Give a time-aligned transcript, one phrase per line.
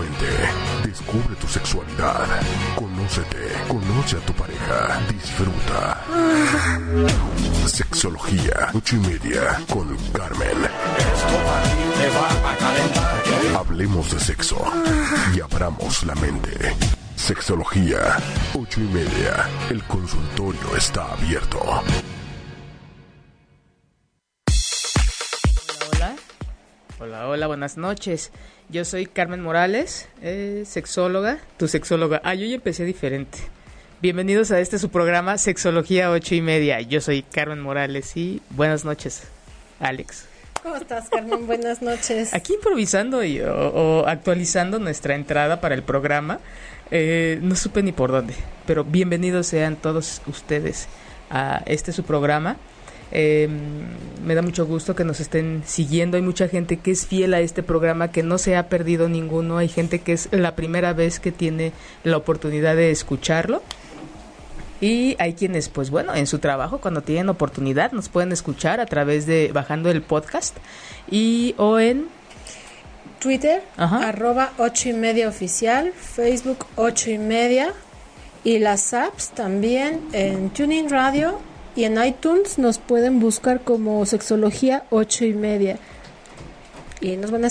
[0.00, 2.26] Mente, descubre tu sexualidad,
[2.74, 6.02] conócete, conoce a tu pareja, disfruta.
[7.66, 10.56] Sexología, ocho y media, con Carmen.
[13.54, 14.64] Hablemos de sexo
[15.36, 16.74] y abramos la mente.
[17.16, 18.16] Sexología,
[18.54, 19.50] ocho y media.
[19.68, 21.60] El consultorio está abierto.
[25.92, 26.16] Hola,
[26.98, 28.32] hola, hola, buenas noches.
[28.70, 32.20] Yo soy Carmen Morales, eh, sexóloga, tu sexóloga.
[32.22, 33.38] Ah, yo ya empecé diferente.
[34.00, 36.80] Bienvenidos a este su programa Sexología ocho y media.
[36.80, 39.24] Yo soy Carmen Morales y buenas noches,
[39.80, 40.26] Alex.
[40.62, 41.48] ¿Cómo estás, Carmen?
[41.48, 42.32] Buenas noches.
[42.32, 46.38] Aquí improvisando y, o, o actualizando nuestra entrada para el programa.
[46.92, 48.34] Eh, no supe ni por dónde,
[48.68, 50.86] pero bienvenidos sean todos ustedes
[51.28, 52.56] a este su programa.
[53.12, 53.48] Eh,
[54.24, 56.16] me da mucho gusto que nos estén siguiendo.
[56.16, 59.58] Hay mucha gente que es fiel a este programa, que no se ha perdido ninguno.
[59.58, 61.72] Hay gente que es la primera vez que tiene
[62.04, 63.62] la oportunidad de escucharlo.
[64.80, 68.86] Y hay quienes, pues bueno, en su trabajo, cuando tienen oportunidad, nos pueden escuchar a
[68.86, 70.56] través de bajando el podcast
[71.10, 72.06] y o en
[73.18, 74.08] Twitter, Ajá.
[74.08, 77.74] arroba ocho y media oficial, Facebook ocho y media
[78.42, 81.38] y las apps también en Tuning Radio
[81.76, 85.78] y en iTunes nos pueden buscar como Sexología ocho y media.
[87.00, 87.48] Y nos van a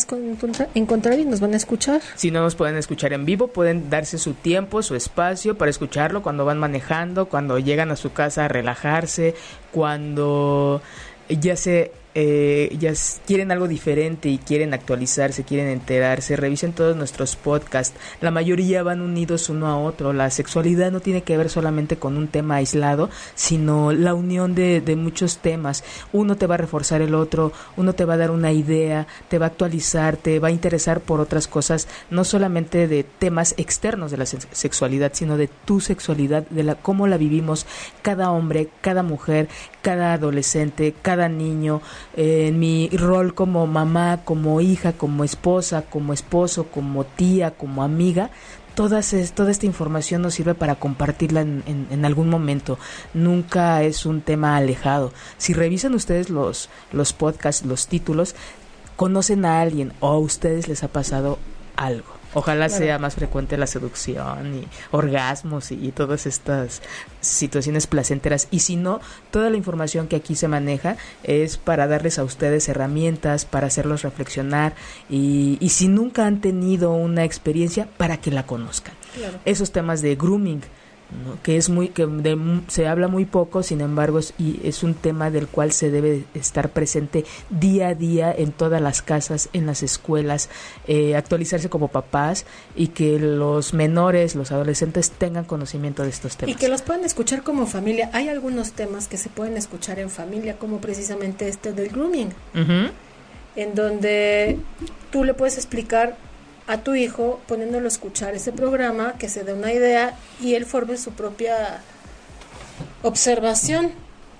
[0.75, 2.01] encontrar y nos van a escuchar.
[2.15, 6.21] Si no nos pueden escuchar en vivo, pueden darse su tiempo, su espacio para escucharlo
[6.21, 9.33] cuando van manejando, cuando llegan a su casa a relajarse,
[9.71, 10.83] cuando
[11.29, 12.91] ya se eh, ya
[13.25, 17.97] quieren algo diferente y quieren actualizarse, quieren enterarse, revisen todos nuestros podcasts.
[18.19, 20.11] La mayoría van unidos uno a otro.
[20.11, 24.81] La sexualidad no tiene que ver solamente con un tema aislado, sino la unión de,
[24.81, 25.83] de muchos temas.
[26.11, 29.37] Uno te va a reforzar el otro, uno te va a dar una idea, te
[29.39, 34.11] va a actualizar, te va a interesar por otras cosas, no solamente de temas externos
[34.11, 37.65] de la sex- sexualidad, sino de tu sexualidad, de la cómo la vivimos
[38.01, 39.47] cada hombre, cada mujer,
[39.81, 41.81] cada adolescente, cada niño,
[42.15, 48.31] en mi rol como mamá, como hija, como esposa, como esposo, como tía, como amiga,
[48.75, 52.77] todas es, toda esta información nos sirve para compartirla en, en- en algún momento.
[53.13, 55.11] Nunca es un tema alejado.
[55.37, 58.35] Si revisan ustedes los, los podcasts, los títulos,
[58.95, 61.37] conocen a alguien o a ustedes les ha pasado
[61.75, 62.18] algo.
[62.33, 62.83] Ojalá Claro.
[62.83, 66.81] sea más frecuente la seducción y orgasmos y, y todas estas
[67.21, 68.47] situaciones placenteras.
[68.51, 68.99] Y si no,
[69.31, 74.03] toda la información que aquí se maneja es para darles a ustedes herramientas, para hacerlos
[74.03, 74.73] reflexionar
[75.09, 79.39] y, y si nunca han tenido una experiencia, para que la conozcan Claro.
[79.45, 80.61] esos temas de grooming
[81.11, 81.41] ¿no?
[81.43, 82.37] que es muy que de
[82.67, 86.25] se habla muy poco sin embargo es, y es un tema del cual se debe
[86.33, 90.49] estar presente día a día en todas las casas en las escuelas
[90.87, 96.37] eh, actualizarse como papás y que los menores los adolescentes tengan conocimiento de estos Y
[96.37, 98.09] temas que los pueden escuchar como familia.
[98.13, 102.29] Hay algunos temas que se pueden escuchar en familia, como precisamente este del grooming.
[102.53, 102.91] Ujú.
[103.55, 104.57] en donde
[105.11, 106.15] tú le puedes explicar
[106.69, 110.65] a tu hijo poniéndolo a escuchar ese programa, que se dé una idea y él
[110.65, 111.81] forme su propia
[113.01, 113.91] observación,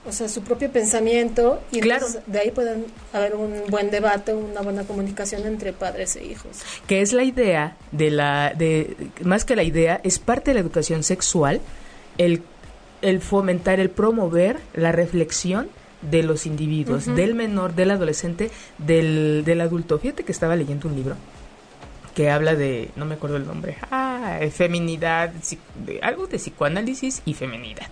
[0.05, 2.05] o sea, su propio pensamiento y Claro.
[2.27, 6.57] de ahí pueden haber un buen debate, una buena comunicación entre padres e hijos.
[6.87, 10.61] que es la idea de la de más que la idea es parte de la
[10.61, 11.61] educación sexual
[12.17, 12.41] el
[13.01, 15.67] el fomentar el promover la reflexión
[16.01, 20.95] de los individuos del menor del adolescente del, del adulto fíjate que estaba leyendo un
[20.95, 21.15] libro
[22.19, 25.29] que habla de no me acuerdo el nombre ah feminidad
[25.85, 27.87] de- algo de psicoanálisis y feminidad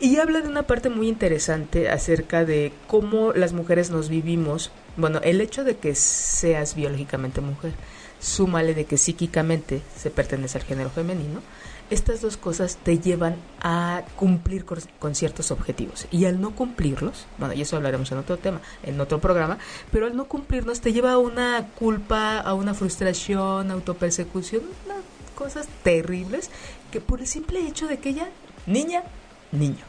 [0.00, 4.70] y habla de una parte muy interesante acerca de cómo las mujeres nos vivimos.
[4.98, 7.72] Bueno, el hecho de que seas biológicamente mujer,
[8.20, 11.40] súmale de que psíquicamente se pertenece al género femenino,
[11.90, 16.06] estas dos cosas te llevan a cumplir con, ciertos objetivos.
[16.10, 19.58] Y al no cumplirlos, bueno, y eso hablaremos en otro tema, en otro programa,
[19.92, 24.98] pero al no cumplirlos te lleva a una culpa, a una frustración, autopersecución, unas
[25.34, 26.50] cosas terribles
[26.90, 28.28] que por el simple hecho de que ella,
[28.66, 29.02] niña,
[29.52, 29.84] niño.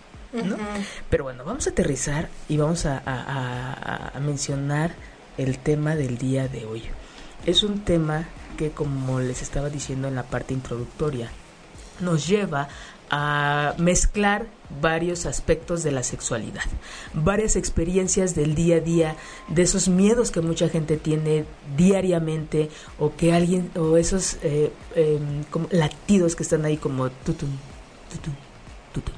[1.10, 3.74] Pero bueno, vamos a aterrizar y vamos a, a-
[4.14, 4.94] a- a mencionar
[5.38, 6.84] el tema del día de hoy.
[7.46, 8.26] Es un tema
[8.58, 11.30] que, como les estaba diciendo en la parte introductoria,
[12.00, 12.68] nos lleva
[13.10, 14.48] a mezclar
[14.82, 16.64] varios aspectos de la sexualidad,
[17.14, 19.16] varias experiencias del día a día,
[19.48, 21.46] de esos miedos que mucha gente tiene
[21.78, 27.50] diariamente o que alguien, o esos eh, em, como latidos que están ahí como tutum,
[28.12, 28.34] tutum,
[28.94, 29.16] tutum,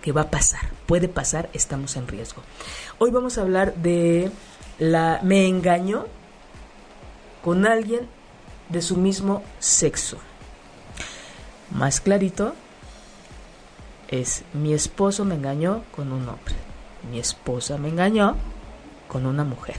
[0.00, 2.42] que va a pasar, puede pasar, estamos en riesgo.
[2.98, 4.30] Hoy vamos a hablar de
[4.78, 6.06] la me engañó
[7.42, 8.06] con alguien
[8.68, 10.18] de su mismo sexo.
[11.70, 12.54] Más clarito,
[14.08, 16.54] es mi esposo me engañó con un hombre,
[17.10, 18.36] mi esposa me engañó
[19.06, 19.76] con una mujer.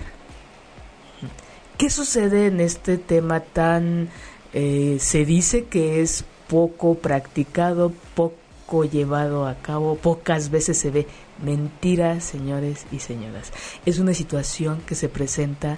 [1.77, 4.09] ¿Qué sucede en este tema tan...
[4.51, 11.07] Eh, se dice que es poco practicado, poco llevado a cabo, pocas veces se ve.
[11.42, 13.53] Mentira, señores y señoras.
[13.85, 15.77] Es una situación que se presenta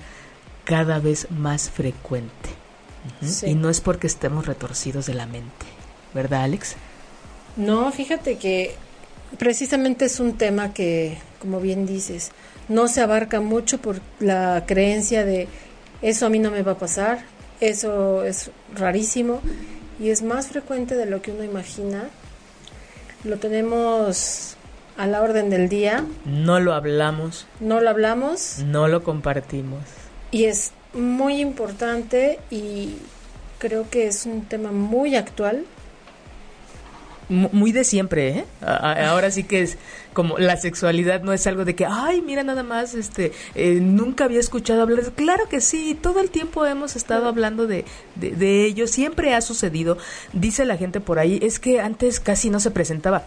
[0.64, 2.50] cada vez más frecuente.
[3.46, 5.81] Y no es porque estemos retorcidos de la mente.
[6.14, 6.76] ¿Verdad, Alex?
[7.58, 8.76] No, fíjate que
[9.38, 12.32] precisamente es un tema que, como bien dices,
[12.68, 15.48] no se abarca mucho por la creencia de
[16.02, 17.20] eso a mí no me va a pasar,
[17.60, 19.42] eso es rarísimo
[20.00, 22.10] y es más frecuente de lo que uno imagina.
[23.24, 24.56] Lo tenemos
[24.98, 26.04] a la orden del día.
[26.26, 27.46] No lo hablamos.
[27.60, 28.60] No lo hablamos.
[28.66, 29.82] No lo compartimos.
[30.32, 32.96] Y es muy importante y
[33.60, 35.66] creo que es un tema muy actual
[37.32, 38.46] muy de siempre, ¿eh?
[38.62, 39.78] Ahora sí que es
[40.14, 44.26] como la sexualidad no es algo de que, ay, mira nada más, este, eh, nunca
[44.26, 45.02] había escuchado hablar.
[45.16, 47.86] Claro que sí, todo el tiempo hemos estado hablando de,
[48.16, 49.98] de, de ello, siempre ha sucedido.
[50.34, 53.24] Dice la gente por ahí, es que antes casi no se presentaba.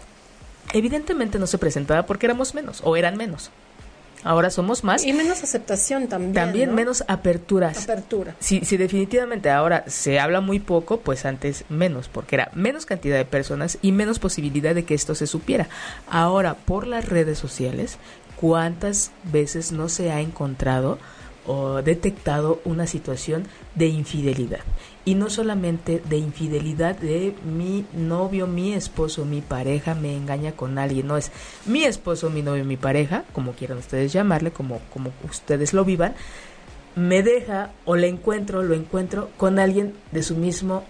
[0.73, 3.51] Evidentemente no se presentaba porque éramos menos o eran menos.
[4.25, 5.05] Ahora somos más.
[5.05, 6.33] Y menos aceptación también.
[6.33, 7.83] También menos aperturas.
[7.83, 8.35] Apertura.
[8.39, 13.17] Si, si definitivamente ahora se habla muy poco, pues antes menos, porque era menos cantidad
[13.17, 15.69] de personas y menos posibilidad de que esto se supiera.
[16.09, 17.99] Ahora, por las redes sociales,
[18.35, 20.97] ¿cuántas veces no se ha encontrado
[21.45, 24.61] o detectado una situación de infidelidad?
[25.05, 30.79] Y no solamente de infidelidad de mi novio, mi esposo, mi pareja me engaña con
[30.79, 31.31] alguien, no es
[31.65, 36.15] mi esposo, mi novio, mi pareja, como quieran ustedes llamarle, como, como ustedes lo vivan,
[36.95, 40.83] me deja o le encuentro, lo encuentro con alguien de su mismo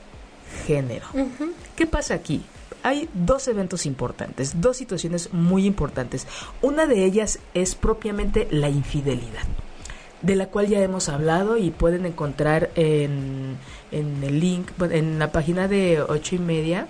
[0.66, 1.06] género.
[1.76, 2.42] ¿Qué pasa aquí?
[2.84, 6.26] Hay dos eventos importantes, dos situaciones muy importantes.
[6.62, 9.44] Una de ellas es propiamente la infidelidad
[10.22, 13.58] de la cual ya hemos hablado y pueden encontrar en,
[13.92, 16.88] en el link, en la página de ocho y media,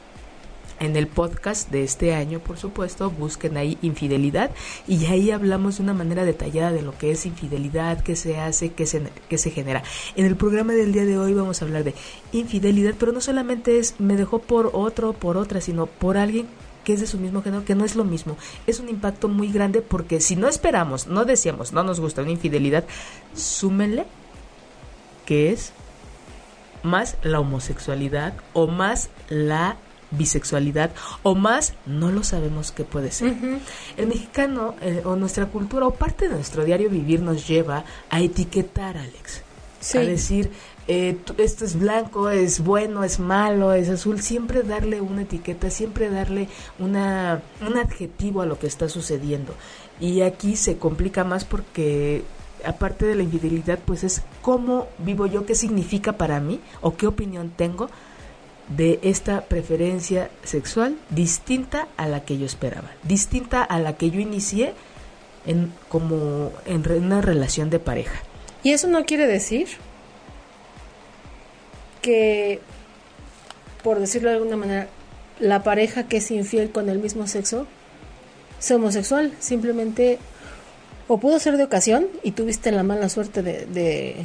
[0.79, 4.51] en el podcast de este año, por supuesto, busquen ahí infidelidad
[4.87, 8.73] y ahí hablamos de una manera detallada de lo que es infidelidad, qué se hace,
[8.73, 9.83] qué se, qué se genera.
[10.15, 11.95] En el programa del día de hoy vamos a hablar de
[12.31, 16.47] infidelidad, pero no solamente es me dejó por otro, por otra, sino por alguien
[16.85, 18.37] que es de su mismo género, que no es lo mismo.
[18.65, 22.31] Es un impacto muy grande porque si no esperamos, no decíamos, no nos gusta una
[22.31, 22.85] infidelidad,
[23.35, 24.05] súmenle
[25.25, 25.73] que es
[26.83, 29.77] más la homosexualidad o más la
[30.11, 30.91] bisexualidad
[31.23, 33.33] o más no lo sabemos qué puede ser.
[33.97, 38.21] El mexicano eh, o nuestra cultura o parte de nuestro diario vivir nos lleva a
[38.21, 39.41] etiquetar, Alex.
[39.93, 40.51] A decir,
[40.87, 46.09] eh, esto es blanco, es bueno, es malo, es azul, siempre darle una etiqueta, siempre
[46.09, 46.47] darle
[46.77, 49.55] una, un adjetivo a lo que está sucediendo.
[49.99, 52.23] Y aquí se complica más porque
[52.63, 57.07] aparte de la infidelidad, pues es cómo vivo yo, qué significa para mí o qué
[57.07, 57.89] opinión tengo
[58.67, 64.19] de esta preferencia sexual distinta a la que yo esperaba, distinta a la que yo
[64.19, 64.73] inicié
[65.45, 68.21] en como en una relación de pareja.
[68.63, 69.67] Y eso no quiere decir
[72.05, 72.59] que,
[73.83, 74.87] por decirlo de alguna manera,
[75.39, 77.65] la pareja que es infiel con el mismo sexo
[78.59, 79.33] sea homosexual.
[79.39, 80.19] Simplemente,
[81.07, 84.23] o pudo ser de ocasión y tuviste la mala suerte de,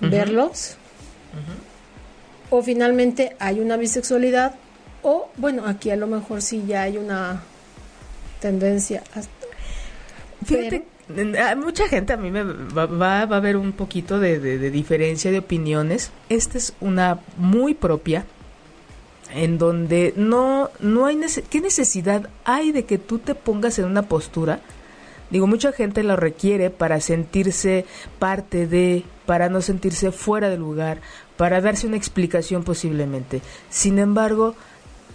[0.00, 0.76] verlos,
[2.48, 4.54] o finalmente hay una bisexualidad,
[5.02, 7.42] o bueno, aquí a lo mejor sí ya hay una
[8.40, 9.02] tendencia.
[10.46, 10.86] Fíjate,
[11.56, 14.38] mucha gente a mí me va, va, a haber un poquito de,
[14.70, 16.10] diferencia de opiniones.
[16.28, 18.24] Esta es una muy propia
[19.34, 21.18] en donde no no hay
[21.48, 24.60] qué necesidad hay de que tú te pongas en una postura
[25.30, 27.86] digo mucha gente lo requiere para sentirse
[28.18, 31.00] parte de para no sentirse fuera de lugar
[31.38, 33.40] para darse una explicación posiblemente
[33.70, 34.54] sin embargo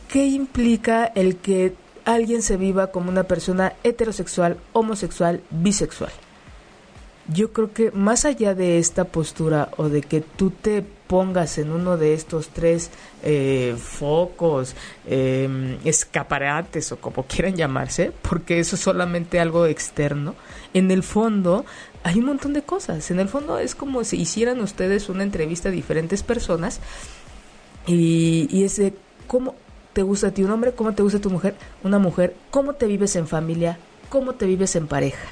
[0.08, 1.76] qué implica el que
[2.08, 6.12] alguien se viva como una persona heterosexual, homosexual, bisexual.
[7.28, 11.74] yo creo que más allá de esta postura o de que tú te pongas en
[11.74, 12.90] uno de estos tres
[13.24, 20.36] eh, focos, em, escaparates o como quieran llamarse, porque eso es solamente algo externo,
[20.74, 21.66] en el fondo
[22.04, 23.12] hay un montón de cosas.
[23.12, 26.80] En el fondo es como si hicieran ustedes una entrevista a diferentes personas
[27.86, 28.94] y, y es de
[29.28, 29.56] cómo
[29.98, 32.86] te gusta a ti un hombre, cómo te gusta tu mujer, una mujer, cómo te
[32.86, 35.28] vives en familia, cómo te vives en pareja.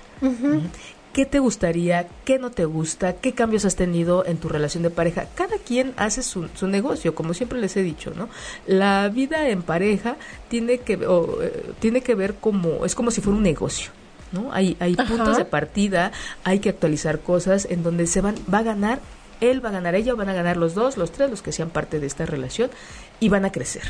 [1.13, 2.07] ¿Qué te gustaría?
[2.23, 3.13] ¿Qué no te gusta?
[3.13, 5.27] ¿Qué cambios has tenido en tu relación de pareja?
[5.35, 8.27] Cada quien hace su, su negocio, como siempre les he dicho, ¿no?
[8.65, 10.15] La vida en pareja
[10.47, 13.91] tiene que, eh, tiene que ver como, es como si fuera un negocio.
[14.31, 14.51] ¿no?
[14.51, 16.11] Hay, hay puntos de partida,
[16.43, 18.99] hay que actualizar cosas en donde se van, va a ganar,
[19.41, 21.69] él va a ganar ella, van a ganar los dos, los tres, los que sean
[21.69, 22.71] parte de esta relación
[23.19, 23.83] y van a crecer.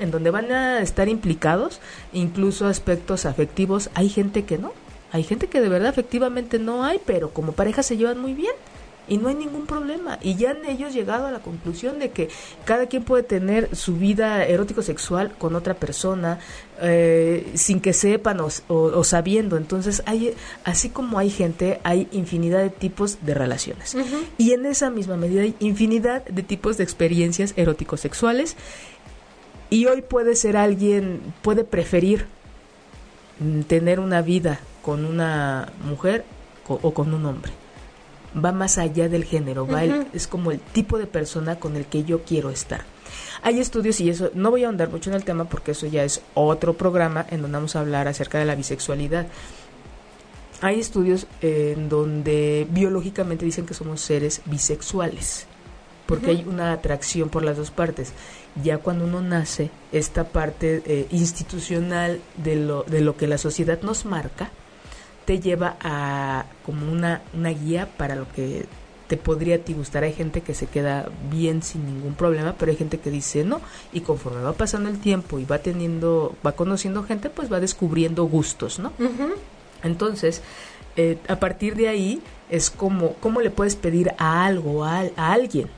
[0.00, 1.80] En donde van a estar implicados
[2.12, 4.72] incluso aspectos afectivos, hay gente que no,
[5.12, 8.52] hay gente que de verdad efectivamente no hay, pero como pareja se llevan muy bien
[9.08, 10.18] y no hay ningún problema.
[10.22, 12.28] Y ya han ellos llegado a la conclusión de que
[12.64, 16.38] cada quien puede tener su vida erótico-sexual con otra persona
[16.80, 19.56] eh, sin que sepan o, sabiendo.
[19.56, 23.96] Entonces, hay, así como hay gente, hay infinidad de tipos de relaciones.
[24.38, 28.56] Y en esa misma medida hay infinidad de tipos de experiencias erótico-sexuales.
[29.70, 32.26] Y hoy puede ser alguien, puede preferir
[33.40, 36.24] mm, tener una vida con una mujer
[36.68, 37.52] o con un hombre.
[38.36, 42.04] Va más allá del género, va es como el tipo de persona con el que
[42.04, 42.82] yo quiero estar.
[43.42, 46.04] Hay estudios y eso, no voy a ahondar mucho en el tema porque eso ya
[46.04, 49.26] es otro programa en donde vamos a hablar acerca de la bisexualidad.
[50.60, 55.46] Hay estudios en donde biológicamente dicen que somos seres bisexuales,
[56.06, 58.12] porque hay una atracción por las dos partes.
[58.62, 63.80] Ya cuando uno nace, esta parte eh, institucional de lo, de lo que la sociedad
[63.82, 64.50] nos marca,
[65.24, 68.66] te lleva a como una, una guía para lo que
[69.08, 70.04] te podría a ti gustar.
[70.04, 73.60] Hay gente que se queda bien sin ningún problema, pero hay gente que dice no.
[73.92, 78.24] Y conforme va pasando el tiempo y va teniendo, va conociendo gente, pues va descubriendo
[78.24, 78.92] gustos, ¿no?
[79.82, 80.42] Entonces,
[80.96, 85.32] eh, a partir de ahí es como, ¿cómo le puedes pedir a algo, a, a
[85.32, 85.68] alguien,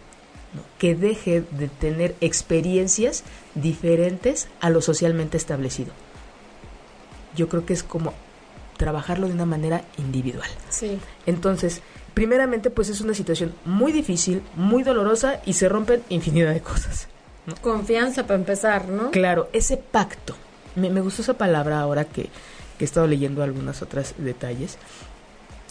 [0.78, 3.24] que deje de tener experiencias
[3.54, 5.92] diferentes a lo socialmente establecido?
[7.36, 8.14] Yo creo que es como
[8.76, 10.48] trabajarlo de una manera individual.
[10.70, 10.98] Sí.
[11.26, 11.82] Entonces,
[12.14, 17.08] primeramente, pues es una situación muy difícil, muy dolorosa y se rompen infinidad de cosas.
[17.60, 19.10] Confianza para empezar, ¿no?
[19.10, 20.34] Claro, ese pacto.
[20.76, 22.30] Me, me gustó esa palabra ahora que, que
[22.80, 24.78] he estado leyendo algunos otros detalles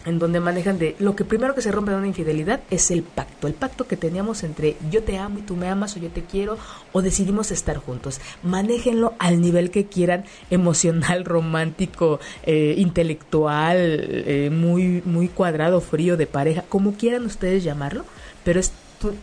[0.05, 3.03] en donde manejan de lo que primero que se rompe en una infidelidad es el
[3.03, 6.09] pacto, el pacto que teníamos entre yo te amo y tú me amas o yo
[6.09, 6.57] te quiero
[6.93, 8.21] o decidimos estar juntos.
[8.43, 16.27] Manéjenlo al nivel que quieran, emocional, romántico, eh, intelectual, eh, muy, muy cuadrado, frío, de
[16.27, 18.05] pareja, como quieran ustedes llamarlo,
[18.43, 18.61] pero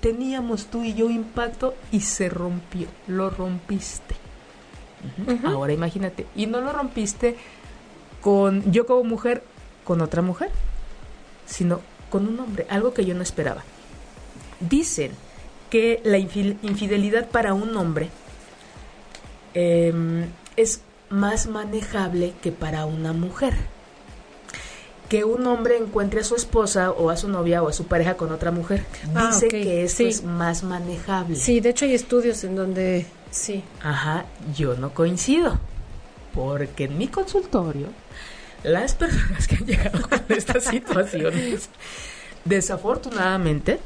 [0.00, 4.14] teníamos tú y yo impacto y se rompió, lo rompiste.
[5.44, 7.36] Ahora imagínate, y no lo rompiste
[8.20, 9.44] con yo como mujer,
[9.84, 10.50] con otra mujer
[11.46, 13.62] sino con un hombre, algo que yo no esperaba.
[14.60, 15.12] Dicen
[15.70, 18.08] que la infidelidad para un hombre
[19.54, 20.26] em,
[20.56, 23.54] es más manejable que para una mujer.
[25.08, 28.16] Que un hombre encuentre a su esposa o a su novia o a su pareja
[28.16, 28.84] con otra mujer.
[29.14, 31.36] Ah, Dice que eso es más manejable.
[31.36, 33.62] Sí, de hecho hay estudios en donde sí.
[33.82, 34.24] Ajá,
[34.56, 35.58] yo no coincido.
[36.32, 37.88] Porque en mi consultorio
[38.64, 41.68] las personas que han llegado con estas situaciones,
[42.44, 43.78] desafortunadamente,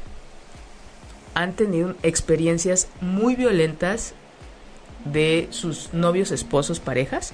[1.35, 4.13] han tenido experiencias muy violentas
[5.05, 7.33] de sus novios, esposos, parejas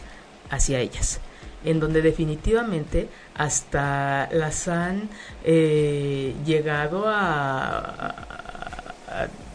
[0.49, 1.19] hacia ellas,
[1.63, 5.09] en donde definitivamente hasta las han
[5.43, 8.15] eh, llegado a,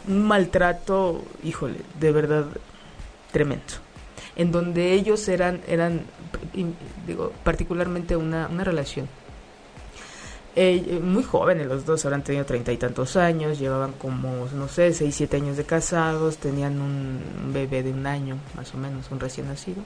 [0.09, 2.47] un maltrato, híjole, de verdad
[3.31, 3.75] tremendo,
[4.35, 6.03] en donde ellos eran, eran
[7.07, 9.09] digo, particularmente una, una relación.
[10.57, 14.93] Eh, muy jóvenes los dos, habrán tenido treinta y tantos años, llevaban como, no sé,
[14.93, 19.21] seis, siete años de casados, tenían un bebé de un año, más o menos, un
[19.21, 19.83] recién nacido.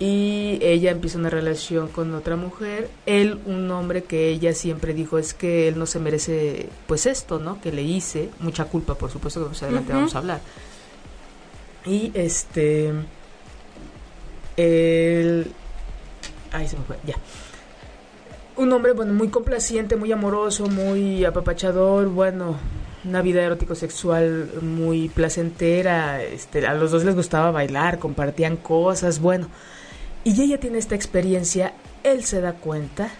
[0.00, 5.18] Y ella empieza una relación con otra mujer, él un hombre que ella siempre dijo
[5.18, 7.60] es que él no se merece pues esto, ¿no?
[7.60, 10.40] Que le hice, mucha culpa por supuesto que más adelante vamos a hablar.
[11.86, 12.92] Y este
[14.56, 15.52] el...
[16.52, 17.14] Ay, se me fue, ya.
[18.56, 22.56] Un hombre, bueno, muy complaciente, muy amoroso, muy apapachador, bueno,
[23.04, 29.48] una vida erótico-sexual muy placentera, este, a los dos les gustaba bailar, compartían cosas, bueno.
[30.24, 33.10] Y ella tiene esta experiencia, él se da cuenta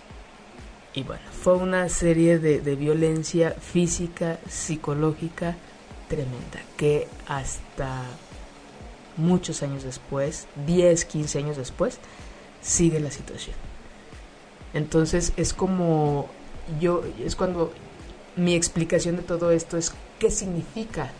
[0.94, 5.54] Y bueno, fue una serie de, de violencia física, psicológica
[6.08, 8.02] tremenda, que hasta
[9.16, 11.98] muchos años después, 10, 15 años después,
[12.62, 13.56] sigue la situación.
[14.74, 16.28] Entonces es como
[16.80, 17.72] yo, es cuando
[18.36, 21.10] mi explicación de todo esto es qué significa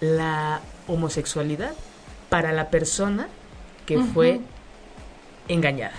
[0.00, 1.74] la homosexualidad
[2.30, 3.28] para la persona
[3.86, 4.40] que fue
[5.48, 5.96] engañada,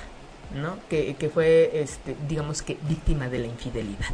[0.56, 0.78] ¿no?
[0.90, 4.10] Que, que fue, este, digamos que, víctima de la infidelidad.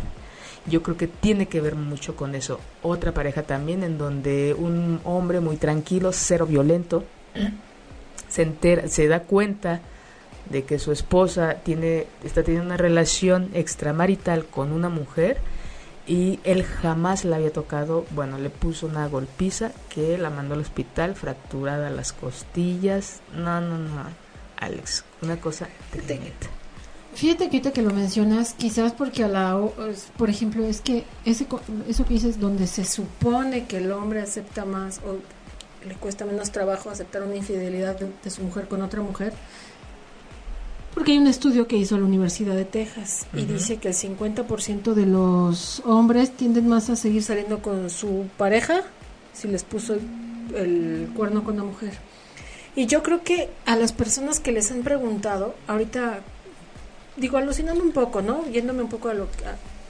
[0.67, 2.59] Yo creo que tiene que ver mucho con eso.
[2.83, 7.03] Otra pareja también en donde un hombre muy tranquilo, cero violento,
[8.29, 9.81] se entera, se da cuenta
[10.49, 15.37] de que su esposa tiene, está teniendo una relación extramarital con una mujer
[16.07, 20.61] y él jamás la había tocado, bueno, le puso una golpiza que la mandó al
[20.61, 23.21] hospital, fracturada las costillas.
[23.33, 24.03] No, no, no,
[24.59, 26.47] Alex, una cosa tremenda.
[27.13, 29.59] Fíjate que ahorita que lo mencionas, quizás porque a la,
[30.17, 31.45] por ejemplo, es que ese,
[31.87, 35.17] eso que dices, donde se supone que el hombre acepta más o
[35.87, 39.33] le cuesta menos trabajo aceptar una infidelidad de su mujer con otra mujer,
[40.93, 44.93] porque hay un estudio que hizo la Universidad de Texas y dice que el 50%
[44.93, 48.83] de los hombres tienden más a seguir saliendo con su pareja
[49.33, 49.95] si les puso
[50.53, 51.93] el, cuerno con la mujer.
[52.75, 56.19] Y yo creo que a las personas que les han preguntado, ahorita
[57.15, 58.45] digo alucinando un poco, ¿no?
[58.49, 59.45] Yéndome un poco a lo que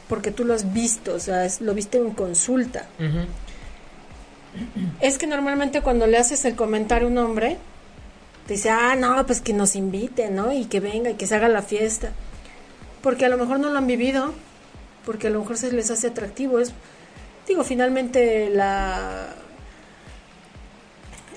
[0.08, 2.86] porque tú lo has visto, o sea, lo viste en consulta.
[5.00, 7.58] Es que normalmente cuando le haces el comentario a un hombre,
[8.48, 10.52] dice, ah, no, pues que nos invite, ¿no?
[10.52, 12.12] Y que venga y que se haga la fiesta.
[13.02, 14.34] Porque a lo mejor no lo han vivido,
[15.06, 16.60] porque a lo mejor se les hace atractivo.
[16.60, 16.74] Es,
[17.48, 19.36] digo, finalmente la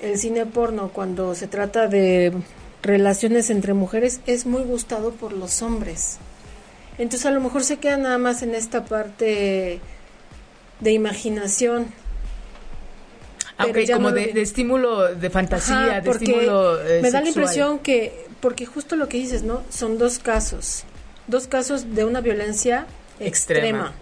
[0.01, 2.33] el cine porno cuando se trata de
[2.83, 6.17] relaciones entre mujeres es muy gustado por los hombres.
[6.97, 9.79] Entonces a lo mejor se queda nada más en esta parte
[10.79, 11.87] de imaginación
[13.57, 18.65] aunque como de, estímulo de fantasía, de estímulo eh, Me da la impresión que, porque
[18.65, 19.63] justo lo que dices, ¿no?
[19.69, 20.83] Son dos casos,
[21.27, 22.85] dos casos de una violencia
[23.19, 23.93] extrema.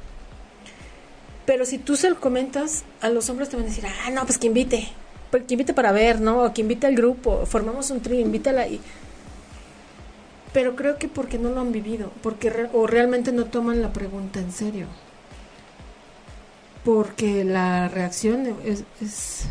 [1.46, 4.26] Pero si tú se lo comentas, a los hombres te van a decir, ah, no,
[4.26, 4.90] pues que invite,
[5.30, 6.44] pues que invite para ver, ¿no?
[6.44, 8.80] O que invite al grupo, formamos un trío, invítala y...
[10.54, 14.40] Pero creo que porque no lo han vivido, porque o realmente no toman la pregunta
[14.40, 14.88] en serio
[16.84, 18.84] porque la reacción es...
[19.02, 19.48] es...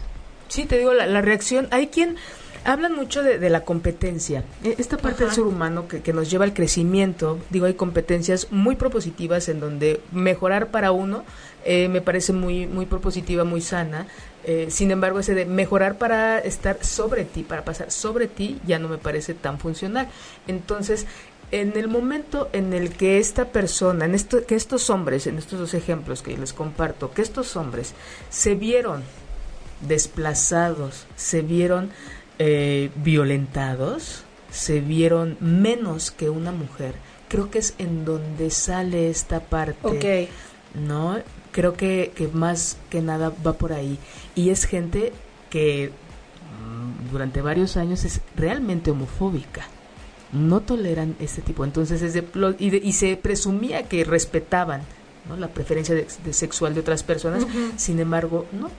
[0.48, 2.16] Sí, te digo, la, reacción, hay quien...
[2.64, 4.44] Hablan mucho de, la competencia.
[4.62, 8.52] E, esta parte del ser humano que, que, nos lleva al crecimiento, digo, hay competencias
[8.52, 11.24] muy propositivas en donde mejorar para uno
[11.64, 14.06] eh, me parece muy, muy propositiva, muy sana.
[14.44, 18.78] Eh, sin embargo, ese de mejorar para estar sobre ti, para pasar sobre ti, ya
[18.78, 20.08] no me parece tan funcional.
[20.48, 21.06] Entonces,
[21.52, 25.58] en el momento en el que esta persona, en esto, que estos hombres, en estos
[25.60, 27.92] dos ejemplos que les comparto, que estos hombres
[28.30, 29.04] se vieron
[29.82, 31.90] desplazados, se vieron
[32.38, 36.94] eh, violentados, se vieron menos que una mujer,
[37.28, 40.30] creo que es en donde sale esta parte,
[40.74, 41.18] ¿no?
[41.52, 43.98] Creo que, que más que nada va por ahí.
[44.34, 45.12] Y es gente
[45.50, 49.68] que mm, durante varios años es realmente homofóbica
[50.32, 51.64] no toleran este tipo.
[51.64, 52.24] Entonces, es de,
[52.58, 54.82] y, se presumía que respetaban
[55.28, 55.36] ¿no?
[55.36, 58.70] la preferencia de, sexual de otras personas, sin embargo, no.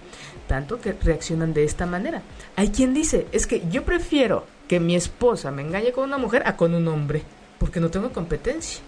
[0.47, 2.21] Tanto que reaccionan de esta manera.
[2.55, 6.43] Hay quien dice, es que yo prefiero que mi esposa me engañe con una mujer
[6.45, 7.23] a con un hombre,
[7.59, 8.81] porque no tengo competencia.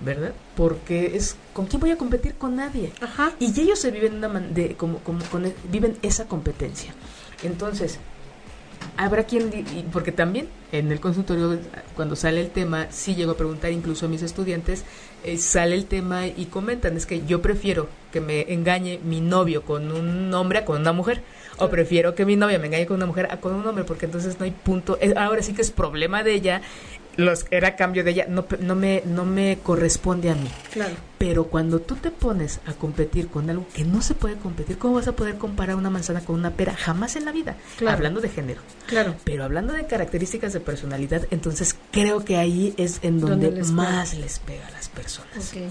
[0.00, 0.32] ¿Verdad?
[0.56, 2.92] Porque es con quién voy a competir con nadie.
[3.38, 6.92] Y ellos se viven una de, como, como, e, viven esa competencia.
[7.42, 8.00] Entonces,
[8.96, 9.50] habrá quien,
[9.92, 11.58] porque también en el consultorio
[11.96, 14.84] cuando sale el tema, sí llego a preguntar incluso a mis estudiantes,
[15.24, 19.62] eh, sale el tema y comentan, es que yo prefiero que me engañe mi novio
[19.62, 21.22] con un hombre a con una mujer,
[21.58, 24.06] o prefiero que mi novia me engañe con una mujer a con un hombre, porque
[24.06, 26.62] entonces no hay punto, ahora sí que es problema de ella
[27.16, 30.48] los era cambio de ella, no, no, me, no me corresponde a mí.
[30.72, 30.94] Claro.
[31.18, 34.94] Pero cuando tú te pones a competir con algo que no se puede competir, ¿cómo
[34.94, 36.74] vas a poder comparar una manzana con una pera?
[36.74, 37.56] Jamás en la vida.
[37.86, 38.60] Hablando de género.
[38.86, 39.14] Claro.
[39.24, 44.38] Pero hablando de características de personalidad, entonces creo que ahí es en donde más les
[44.38, 45.48] pega a las personas.
[45.48, 45.70] Okay.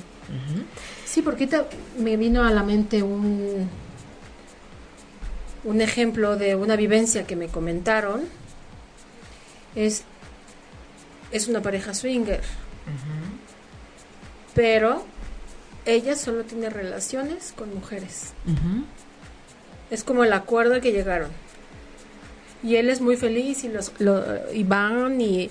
[1.06, 1.48] Sí, porque
[2.00, 3.70] me vino a la mente un,
[5.64, 8.22] un ejemplo de una vivencia que me comentaron.
[9.76, 10.04] Es
[11.34, 12.42] es una pareja swinger.
[14.56, 15.04] Pero
[15.86, 18.32] ella solo tiene relaciones con mujeres.
[19.90, 21.30] Es como el acuerdo al que llegaron.
[22.64, 23.92] Y él es muy feliz y, los,
[24.54, 25.50] y van y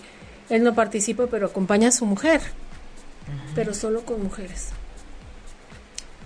[0.49, 2.40] él no participa, pero acompaña a su mujer.
[3.55, 4.68] pero solo con mujeres.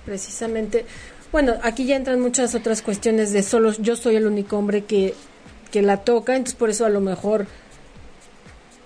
[0.05, 0.87] Precisamente,
[1.33, 5.15] bueno, aquí ya entran muchas otras cuestiones de solo yo soy el único hombre que,
[5.73, 7.47] que la toca, entonces por eso a lo mejor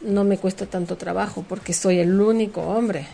[0.02, 3.06] no me cuesta tanto trabajo, porque soy el único hombre.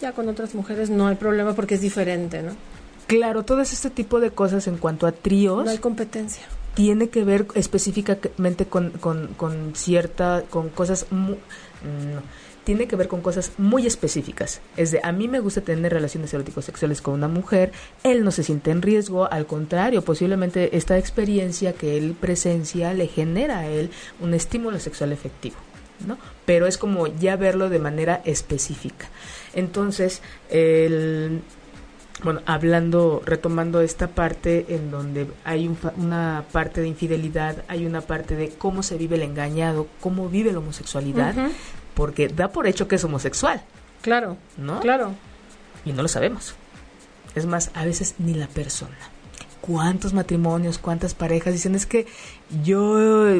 [0.00, 2.52] Ya con otras mujeres no hay problema porque es diferente, ¿no?
[3.06, 5.64] Claro, todo este tipo de cosas en cuanto a tríos.
[5.64, 6.44] No hay competencia.
[6.74, 11.36] Tiene que ver específicamente con, con, con cierta, con cosas, no,
[12.64, 14.60] tiene que ver con cosas muy específicas.
[14.76, 17.72] Es de, a mí me gusta tener relaciones eróticos sexuales con una mujer,
[18.02, 23.06] él no se siente en riesgo, al contrario, posiblemente esta experiencia que él presencia le
[23.06, 25.56] genera a él un estímulo sexual efectivo.
[26.06, 26.18] ¿No?
[26.44, 29.06] Pero es como ya verlo de manera específica.
[29.54, 31.42] Entonces, el,
[32.22, 38.36] bueno, hablando, retomando esta parte en donde hay una parte de infidelidad, hay una parte
[38.36, 41.34] de cómo se vive el engañado, cómo vive la homosexualidad,
[41.94, 43.62] porque da por hecho que es homosexual.
[44.02, 44.80] Claro, ¿no?
[44.80, 45.12] Claro.
[45.84, 46.54] Y no lo sabemos.
[47.34, 48.96] Es más, a veces ni la persona.
[49.66, 52.06] ¿Cuántos matrimonios, cuántas parejas dicen es que
[52.62, 52.98] yo,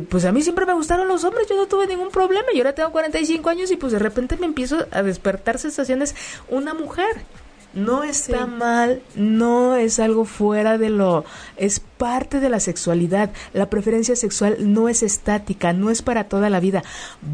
[0.08, 2.74] pues a mí siempre me gustaron los hombres, yo no tuve ningún problema y ahora
[2.74, 6.14] tengo 45 años y pues de repente me empiezo a despertar sensaciones
[6.48, 7.26] una mujer.
[7.74, 11.26] No está mal, no es algo fuera de lo,
[11.58, 13.30] es parte de la sexualidad.
[13.52, 16.84] La preferencia sexual no es estática, no es para toda la vida.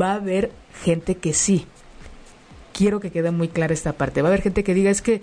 [0.01, 0.51] Va a haber
[0.83, 1.65] gente que sí.
[2.81, 4.23] Quiero que quede muy clara esta parte.
[4.23, 5.21] Va a haber gente que diga es que,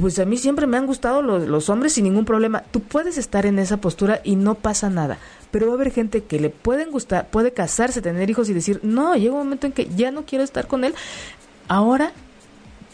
[0.00, 2.62] pues a mí siempre me han gustado los, los hombres sin ningún problema.
[2.70, 5.18] Tú puedes estar en esa postura y no pasa nada.
[5.50, 8.78] Pero va a haber gente que le pueden gustar, puede casarse, tener hijos y decir,
[8.84, 10.94] no, llega un momento en que ya no quiero estar con él.
[11.66, 12.12] Ahora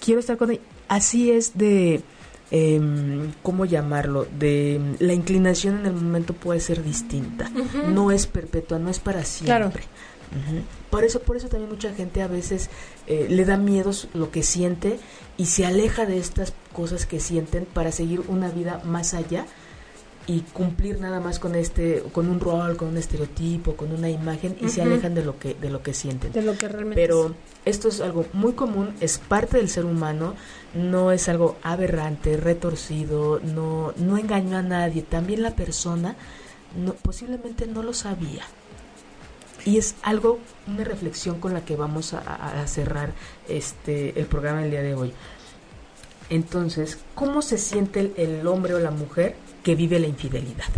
[0.00, 0.60] quiero estar con él
[0.90, 2.02] así es de,
[2.50, 2.80] eh,
[3.42, 4.26] ¿cómo llamarlo?
[4.38, 7.48] De la inclinación en el momento puede ser distinta,
[7.88, 9.84] no es perpetua, no es para siempre.
[10.90, 12.70] Por eso, por eso también mucha gente a veces
[13.06, 14.98] eh, le da miedo lo que siente
[15.36, 19.46] y se aleja de estas cosas que sienten para seguir una vida más allá
[20.26, 24.56] y cumplir nada más con este con un rol con un estereotipo con una imagen
[24.60, 26.30] y se alejan de lo que de lo que sienten.
[26.32, 30.34] De lo que realmente pero esto es algo muy común es parte del ser humano
[30.74, 36.14] no es algo aberrante retorcido no no engañó a nadie también la persona
[36.76, 38.44] no, posiblemente no lo sabía
[39.64, 43.12] y es algo una reflexión con la que vamos a, cerrar
[43.48, 45.12] este el programa del día de hoy
[46.28, 50.68] entonces cómo se siente el hombre o la mujer que vive la infidelidad.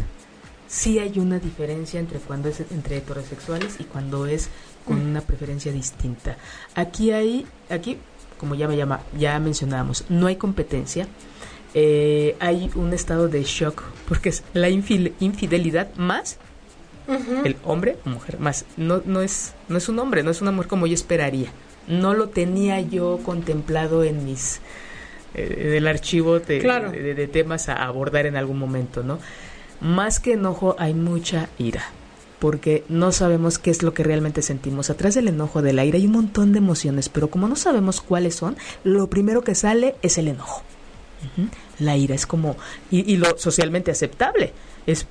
[0.66, 4.48] Sí hay una diferencia entre cuando es entre heterosexuales y cuando es
[4.86, 6.36] con una preferencia distinta.
[6.74, 7.98] Aquí hay, aquí,
[8.38, 11.06] como ya me llama, ya mencionábamos, no hay competencia.
[11.74, 16.38] Eh, hay un estado de shock porque es la infidelidad más
[17.44, 20.52] el hombre o mujer más no no es no es un hombre no es una
[20.52, 21.50] mujer como yo esperaría
[21.88, 24.60] no lo tenía yo contemplado en mis
[25.34, 29.18] eh, del archivo de, de, temas a abordar en algún momento, ¿no?
[29.80, 31.84] Más que enojo hay mucha ira,
[32.38, 34.90] porque no sabemos qué es lo que realmente sentimos.
[34.90, 38.02] Atrás del enojo, de la ira, hay un montón de emociones, pero como no sabemos
[38.02, 40.62] cuáles son, lo primero que sale es el enojo.
[41.78, 42.56] La ira es como,
[42.90, 44.52] y, y, lo socialmente aceptable,
[44.86, 45.06] es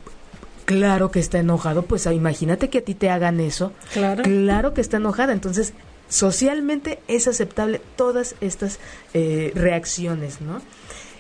[0.66, 3.74] claro que está enojado, pues imagínate que a ti te hagan eso.
[3.94, 4.24] Claro.
[4.24, 5.74] Claro que está enojada, entonces
[6.10, 8.80] socialmente es aceptable todas estas
[9.14, 10.62] eh, reacciones, ¿no?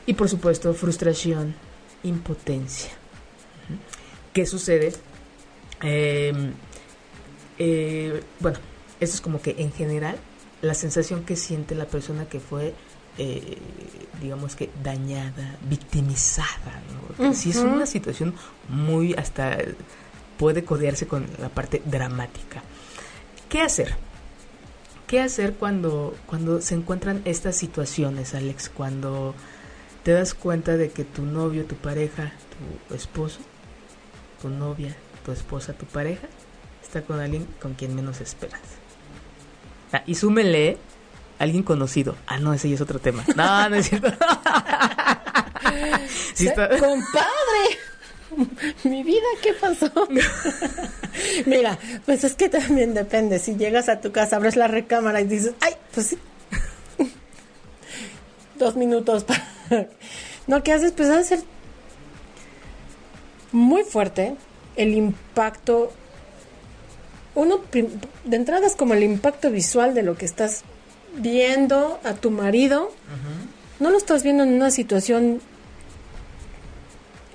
[0.05, 1.55] Y por supuesto, frustración,
[2.03, 2.91] impotencia.
[4.33, 4.93] ¿Qué sucede?
[5.81, 6.53] Em,
[7.57, 8.59] eh, bueno,
[8.99, 10.17] eso es como que en general
[10.61, 12.73] la sensación que siente la persona que fue,
[13.21, 13.57] eh,
[14.19, 16.81] digamos que dañada, victimizada,
[17.19, 17.33] ¿no?
[17.35, 18.33] Si es una situación
[18.67, 19.59] muy hasta
[20.37, 22.63] puede codearse con la parte dramática.
[23.47, 23.95] ¿Qué hacer?
[25.05, 28.69] ¿Qué hacer cuando, cuando se encuentran estas situaciones, Alex?
[28.69, 29.35] Cuando
[30.03, 32.31] te das cuenta de que tu novio, tu pareja,
[32.87, 33.39] tu esposo,
[34.41, 36.27] tu novia, tu esposa, tu pareja,
[36.81, 38.61] está con alguien con quien menos esperas.
[39.93, 40.79] Ah, y súmele
[41.41, 42.15] alguien conocido.
[42.27, 43.25] Ah, no, ese ya es otro tema.
[43.35, 44.11] No, no es cierto.
[46.79, 47.79] Compadre.
[48.83, 49.91] Mi vida, ¿qué pasó?
[51.45, 53.39] Mira, pues es que también depende.
[53.39, 56.19] Si llegas a tu casa, abres la recámara y dices, ay, pues sí.
[58.59, 59.43] Dos minutos para...
[60.47, 60.91] No, ¿qué haces?
[60.91, 61.39] Pues a ser
[63.51, 64.35] muy fuerte
[64.75, 65.91] el impacto.
[67.35, 70.63] Uno, de entrada es como el impacto visual de lo que estás
[71.17, 72.91] viendo a tu marido.
[73.79, 75.41] No lo estás viendo en una situación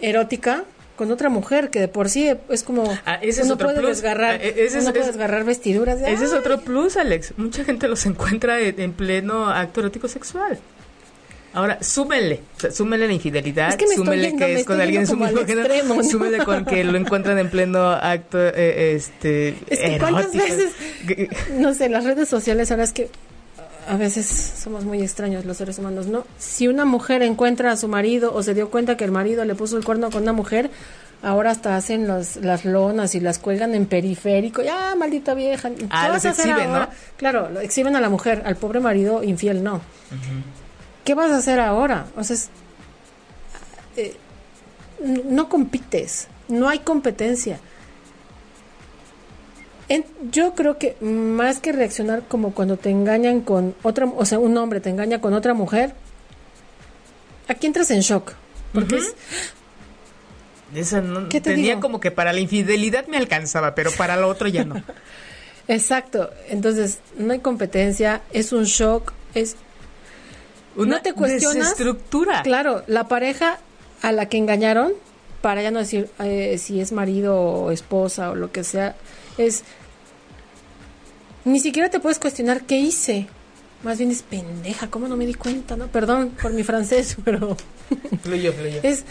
[0.01, 0.65] erótica,
[0.97, 3.79] con otra mujer, que de por sí es como Ah, ese es uno otro puede
[3.81, 3.91] plus.
[3.91, 6.01] desgarrar, Ah, e- es- uno puede es- desgarrar vestiduras.
[6.01, 7.35] de, Ese es otro plus, Alex.
[7.37, 10.59] Mucha gente los encuentra en, en pleno acto erótico sexual.
[11.53, 15.07] Ahora, súmenle, o sea, súmenle la infidelidad, Es que súmenle yendo, que es con alguien
[15.07, 16.03] género, extremo, ¿no?
[16.05, 20.73] súmenle con que lo encuentran en pleno acto, eh, este, Es que cuántas veces,
[21.59, 23.09] no sé, las redes sociales ahora es que
[23.89, 26.25] a veces somos muy extraños los seres humanos, ¿no?
[26.39, 29.55] Si una mujer encuentra a su marido o se dio cuenta que el marido le
[29.55, 30.71] puso el cuerno con una mujer,
[31.23, 34.63] ahora hasta hacen los, las lonas y las cuelgan en periférico.
[34.63, 35.71] Ya, maldita vieja.
[35.71, 36.87] ¿qué Ah, vas los a hacer exhiben, ahora?
[36.87, 36.93] ¿no?
[37.17, 39.81] Claro, lo exhiben a la mujer, al pobre marido infiel no.
[41.05, 42.07] ¿Qué vas a hacer ahora?
[42.17, 42.49] O sea, es-
[43.97, 44.15] eh,
[45.25, 47.59] no compites, no hay competencia.
[49.89, 54.39] En- yo creo que más que reaccionar como cuando te engañan con otra, o sea,
[54.39, 55.95] un hombre te engaña con otra mujer,
[57.49, 58.33] aquí entras en shock.
[58.73, 59.15] Porque es,
[60.75, 61.81] Esa no, ¿Qué te tenía digo?
[61.81, 64.83] como que para la infidelidad me alcanzaba, pero para lo otro ya no.
[65.69, 66.31] exacto.
[66.49, 69.57] Entonces, no hay competencia, es un shock, es
[70.75, 71.57] Una No te cuestionas.
[71.71, 72.43] desestructura.
[72.43, 73.59] Claro, la pareja
[74.03, 74.93] a la que engañaron,
[75.41, 78.97] para ya no decir eh, si es marido o esposa o lo que sea,
[79.39, 79.63] es...
[81.45, 83.29] Ni siquiera te puedes cuestionar qué hice.
[83.83, 85.77] Más bien es pendeja, ¿cómo no me di cuenta?
[85.77, 87.57] no Perdón por mi francés, pero
[88.23, 88.81] Fluyó, fluyó.
[88.83, 89.05] es...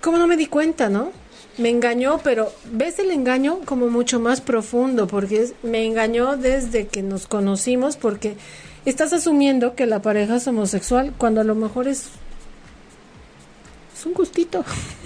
[0.00, 1.12] ¿Cómo no me di cuenta, no?
[1.58, 6.86] Me engañó, pero ves el engaño como mucho más profundo, porque es, me engañó desde
[6.86, 8.36] que nos conocimos, porque
[8.86, 12.06] estás asumiendo que la pareja es homosexual cuando a lo mejor es,
[13.94, 14.64] es un gustito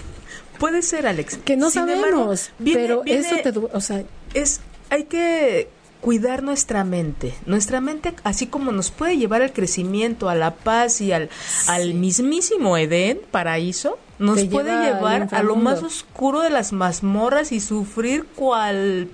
[0.59, 1.38] Puede ser, Alex.
[1.45, 4.03] que no Sin sabemos, embargo, viene- pero viene- eso te, o sea,
[4.35, 5.69] es hay que
[6.01, 7.35] cuidar nuestra mente.
[7.47, 11.31] Nuestra mente, así como nos puede llevar al crecimiento, a la paz y al,
[11.67, 16.73] al mismísimo Edén, paraíso, nos Te puede lleva llevar a lo más oscuro de las
[16.73, 19.09] mazmorras y sufrir cual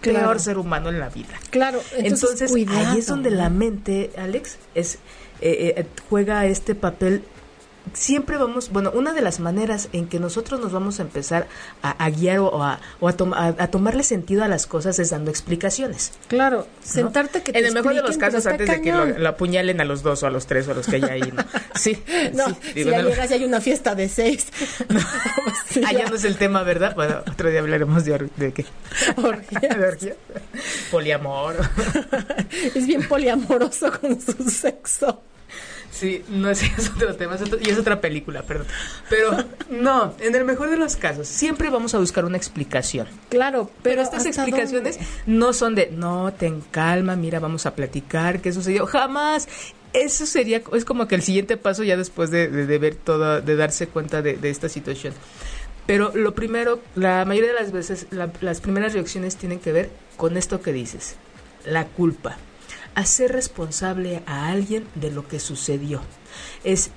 [0.00, 0.20] Claro.
[0.20, 1.38] peor ser humano en la vida.
[1.50, 4.94] claro, entonces, Entonces, ahí es donde la mente, Alex, es
[5.42, 7.22] eh, eh, juega este papel.
[7.92, 11.48] Siempre vamos, bueno, una de las maneras en que nosotros nos vamos a empezar
[11.82, 14.98] a, a guiar o, a, o a, tom- a- a tomarle sentido a las cosas
[14.98, 16.12] es dando explicaciones.
[16.28, 16.86] Claro, ¿no?
[16.92, 19.80] sentarte que te En el mejor de los casos, pero antes de que lo, apuñalen
[19.80, 21.42] a los dos o a los tres o a los que hay ahí, ¿no?
[21.74, 22.02] Sí,
[22.34, 24.46] No, sí, si digo, ya no llegas y hay una fiesta de seis.
[25.70, 26.94] Sí, Ah, no es el tema, ¿verdad?
[26.96, 28.66] Bueno, otro día hablaremos de, or- de qué.
[29.16, 29.62] orgías.
[29.78, 30.14] De orgía.
[30.90, 31.56] Poliamor.
[32.74, 35.20] es bien poliamoroso con su sexo.
[35.92, 38.66] Sí, no ese es otro tema es otro- y es otra película, perdón.
[39.08, 39.36] Pero
[39.70, 43.06] no, en el mejor de los casos, siempre vamos a buscar una explicación.
[43.28, 45.10] Claro, pero, Pero estas ¿hasta explicaciones dónde?
[45.26, 48.86] no son de, no, ten calma, mira, vamos a platicar, qué sucedió.
[48.86, 49.48] Jamás.
[49.92, 53.40] Eso sería, es como que el siguiente paso ya después de, de- de ver todo,
[53.40, 55.12] de darse cuenta de, de esta situación.
[55.86, 59.90] Pero lo primero, la mayoría de las veces, la- las primeras reacciones tienen que ver
[60.16, 61.16] con esto que dices,
[61.64, 62.36] la culpa.
[63.00, 66.00] Hacer responsable a alguien de lo que sucedió.
[66.64, 66.90] Es,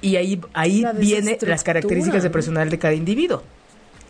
[0.00, 3.42] y ahí, ahí La vienen las características de personal de cada individuo.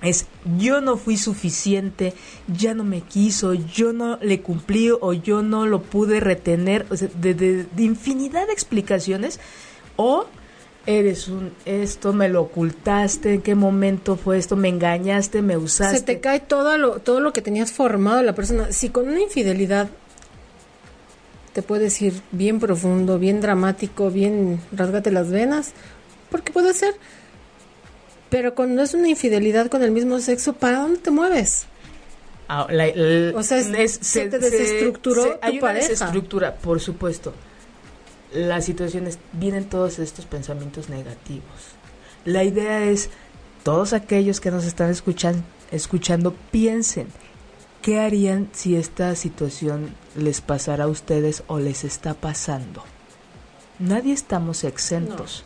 [0.02, 0.26] Es
[0.58, 2.12] yo no fui suficiente,
[2.46, 6.96] ya no me quiso, yo no le cumplí o yo no lo pude retener, o
[6.96, 9.40] sea, de, de- de infinidad de explicaciones.
[9.96, 10.26] O
[10.86, 15.98] eres un esto, me lo ocultaste, en qué momento fue esto, me engañaste, me usaste.
[15.98, 18.70] Se te cae todo lo, todo lo que tenías formado la persona.
[18.72, 19.88] Si con una infidelidad
[21.58, 25.72] te puedes ir bien profundo, bien dramático, bien rasgate las venas,
[26.30, 26.94] porque puede ser.
[28.30, 31.66] Pero cuando es una infidelidad con el mismo sexo, ¿para dónde te mueves?
[32.46, 35.88] Ah, la- la- O sea, es- se te desestructuró tu hay una pareja.
[35.88, 37.34] desestructura, por supuesto.
[38.32, 41.42] Las situaciones, vienen todos estos pensamientos negativos.
[42.24, 43.10] La idea es,
[43.64, 45.42] todos aquellos que nos están escuchan-
[45.72, 47.08] escuchando, piensen,
[47.82, 52.84] ¿qué harían si esta situación les pasara a ustedes o les está pasando?
[53.78, 55.44] Nadie estamos exentos.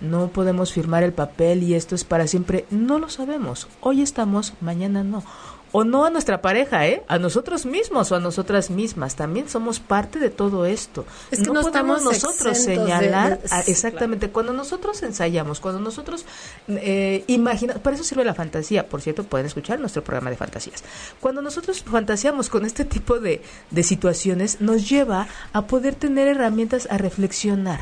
[0.00, 2.66] No podemos firmar el papel y esto es para siempre.
[2.70, 3.68] No lo sabemos.
[3.80, 5.22] Hoy estamos, mañana no.
[5.70, 7.02] O no a nuestra pareja, ¿eh?
[7.08, 9.16] A nosotros mismos o a nosotras mismas.
[9.16, 11.04] También somos parte de todo esto.
[11.30, 15.80] Es que no podemos nosotros de- señalar de- a- sí, exactamente cuando nosotros ensayamos, cuando
[15.80, 16.24] nosotros
[16.68, 18.88] eh, imaginamos, para eso sirve la fantasía.
[18.88, 20.82] Por cierto, pueden escuchar nuestro programa de fantasías.
[21.20, 26.88] Cuando nosotros fantaseamos con este tipo de, de situaciones, nos lleva a poder tener herramientas
[26.90, 27.80] a reflexionar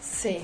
[0.00, 0.38] Sí.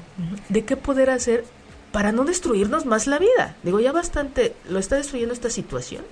[0.50, 1.44] de qué poder hacer
[1.90, 3.56] para no destruirnos más la vida.
[3.62, 6.02] Digo, ya bastante lo está destruyendo esta situación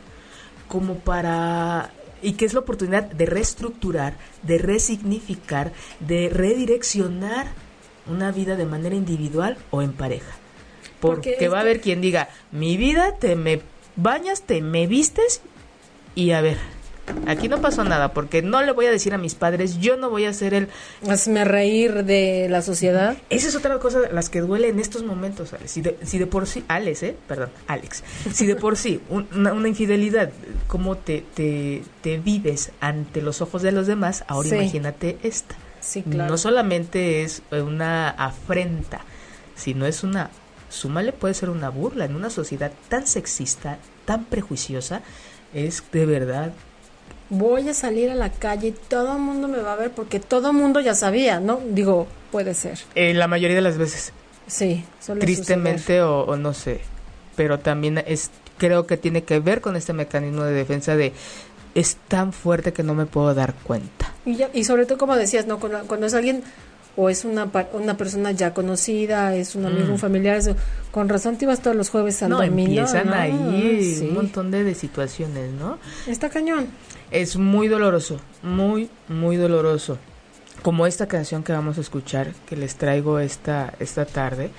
[0.70, 1.90] como para
[2.22, 7.48] y que es la oportunidad de reestructurar, de resignificar, de redireccionar
[8.06, 10.32] una vida de manera individual o en pareja.
[11.00, 13.62] Porque, Porque va a haber quien diga, mi vida, te me
[13.96, 15.40] bañas, te me vistes
[16.14, 16.58] y a ver,
[17.26, 20.10] aquí no pasó nada porque no le voy a decir a mis padres, yo no
[20.10, 20.68] voy a ser el...
[21.08, 23.16] Hazme reír de la sociedad.
[23.30, 25.70] Esa es otra cosa de las que duele en estos momentos, Alex.
[25.70, 27.16] Si de, si de por sí, Alex, ¿eh?
[27.28, 28.02] Perdón, Alex.
[28.32, 30.30] Si de por sí un- una, una infidelidad,
[30.66, 34.54] cómo te, te, te vives ante los ojos de los demás, ahora Sí.
[34.56, 35.54] imagínate esta.
[35.80, 36.30] Sí, claro.
[36.30, 39.00] No solamente es una afrenta,
[39.56, 40.30] sino es una,
[40.68, 45.00] súmale, puede ser una burla en una sociedad tan sexista, tan prejuiciosa,
[45.54, 46.52] es de verdad.
[47.30, 50.18] Voy a salir a la calle y todo el mundo me va a ver porque
[50.20, 51.60] todo el mundo ya sabía, ¿no?
[51.70, 52.78] Digo, puede ser.
[52.96, 54.12] eh, la mayoría de las veces,
[54.48, 54.84] Sí,
[55.20, 56.80] tristemente o, o no sé,
[57.36, 61.12] pero también es, creo que tiene que ver con este mecanismo de defensa de
[61.76, 64.12] es tan fuerte que no me puedo dar cuenta.
[64.26, 65.60] Y, ya- y sobre todo, como decías, ¿no?
[65.60, 66.42] Cuando, cuando es alguien
[66.96, 69.92] o es una, una persona ya conocida, es un amigo, Mm.
[69.92, 70.56] un familiar, eso,
[70.90, 72.70] con razón te ibas todos los jueves al No, domingo.
[72.80, 73.14] empiezan ¿no?
[73.14, 74.08] ahí Sí.
[74.08, 75.78] un montón de, de situaciones, ¿no?
[76.08, 76.66] Está cañón.
[77.10, 79.98] Es muy doloroso, muy, muy doloroso.
[80.62, 84.50] Como esta canción que vamos a escuchar, que les traigo esta, esta tarde,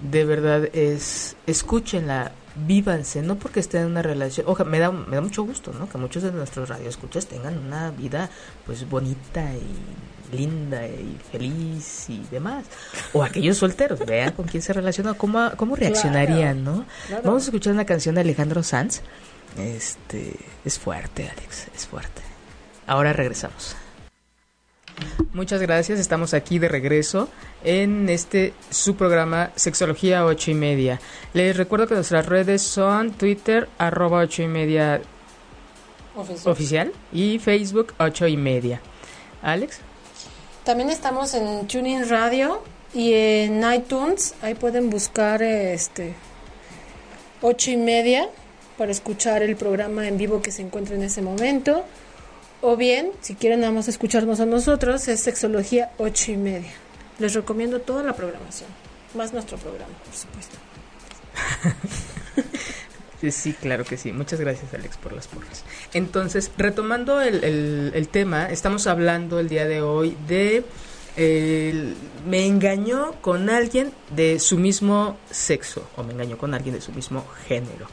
[0.00, 2.32] de verdad es, escúchenla,
[2.66, 5.88] vívanse, no porque estén en una relación, oja, me da, me da mucho gusto, ¿no?
[5.88, 8.30] Que muchos de nuestros radioescuchas tengan una vida,
[8.64, 12.64] pues, bonita y linda y feliz y demás.
[13.12, 16.84] O aquellos solteros, vean con quién se relaciona, cómo, cómo reaccionarían, ¿no?
[17.24, 19.02] Vamos a escuchar una canción de Alejandro Sanz.
[19.58, 20.34] Este
[20.64, 22.22] es fuerte, Alex, es fuerte.
[22.86, 23.76] Ahora regresamos.
[25.32, 27.28] Muchas gracias, estamos aquí de regreso
[27.64, 31.00] en este su programa Sexología 8 y media.
[31.32, 35.00] Les recuerdo que nuestras redes son Twitter, arroba 8 y media
[36.44, 38.80] oficial y Facebook 8 y media.
[39.42, 39.78] Alex,
[40.64, 44.34] También estamos en Tuning Radio y en iTunes.
[44.42, 46.14] Ahí pueden buscar este
[47.40, 48.28] ocho y media
[48.80, 51.84] para escuchar el programa en vivo que se encuentra en ese momento.
[52.62, 56.72] O bien, si quieren nada más escucharnos a nosotros, es Sexología ocho y media.
[57.18, 58.70] Les recomiendo toda la programación,
[59.14, 60.56] más nuestro programa, por supuesto.
[63.30, 64.12] Sí, claro que sí.
[64.12, 65.62] Muchas gracias, Alex, por las porras.
[65.92, 67.44] Entonces, retomando el,
[67.94, 70.64] el- tema, estamos hablando el día de hoy de...
[71.18, 76.80] el- me engañó con alguien de su mismo sexo, o me engañó con alguien de
[76.80, 77.88] su mismo género.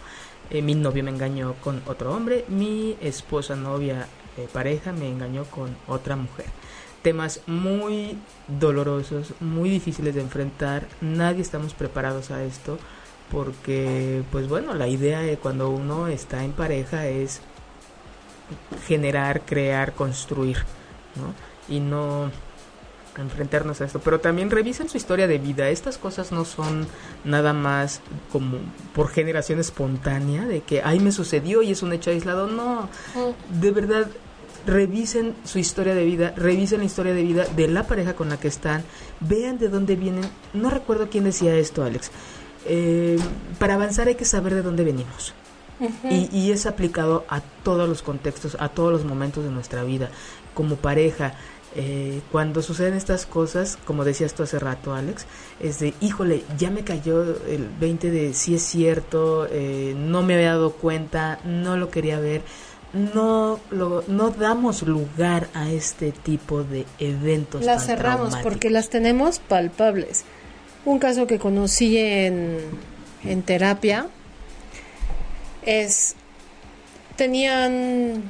[0.49, 4.07] Eh, mi novio me engañó con otro hombre, mi esposa, novia,
[4.37, 6.45] eh, pareja me engañó con otra mujer.
[7.01, 10.87] Temas muy dolorosos, muy difíciles de enfrentar.
[11.01, 12.77] Nadie estamos preparados a esto
[13.31, 17.41] porque pues bueno la idea de cuando uno está en pareja es
[18.85, 20.57] generar crear construir
[21.15, 21.33] ¿no?
[21.73, 22.31] y no
[23.17, 26.87] enfrentarnos a esto pero también revisen su historia de vida estas cosas no son
[27.23, 28.01] nada más
[28.31, 28.57] como
[28.93, 32.89] por generación espontánea de que ay me sucedió y es un hecho aislado no
[33.61, 34.07] de verdad
[34.67, 38.37] revisen su historia de vida, revisen la historia de vida de la pareja con la
[38.37, 38.83] que están,
[39.21, 40.29] vean de dónde vienen.
[40.53, 42.11] No recuerdo quién decía esto, Alex.
[42.65, 43.17] Eh,
[43.59, 45.33] para avanzar hay que saber de dónde venimos.
[46.09, 50.09] y, y es aplicado a todos los contextos, a todos los momentos de nuestra vida.
[50.53, 51.33] Como pareja,
[51.79, 55.27] eh, cuando suceden estas cosas, como decías tú hace rato, Alex,
[55.59, 60.33] es de, híjole, ya me cayó el 20 de si es cierto, eh, no me
[60.33, 62.41] había dado cuenta, no lo quería ver.
[62.93, 67.63] No, lo, no damos lugar a este tipo de eventos.
[67.63, 70.23] Las cerramos porque las tenemos palpables.
[70.83, 72.57] Un caso que conocí en,
[73.23, 74.07] en terapia
[75.61, 76.15] es,
[77.17, 78.23] tenían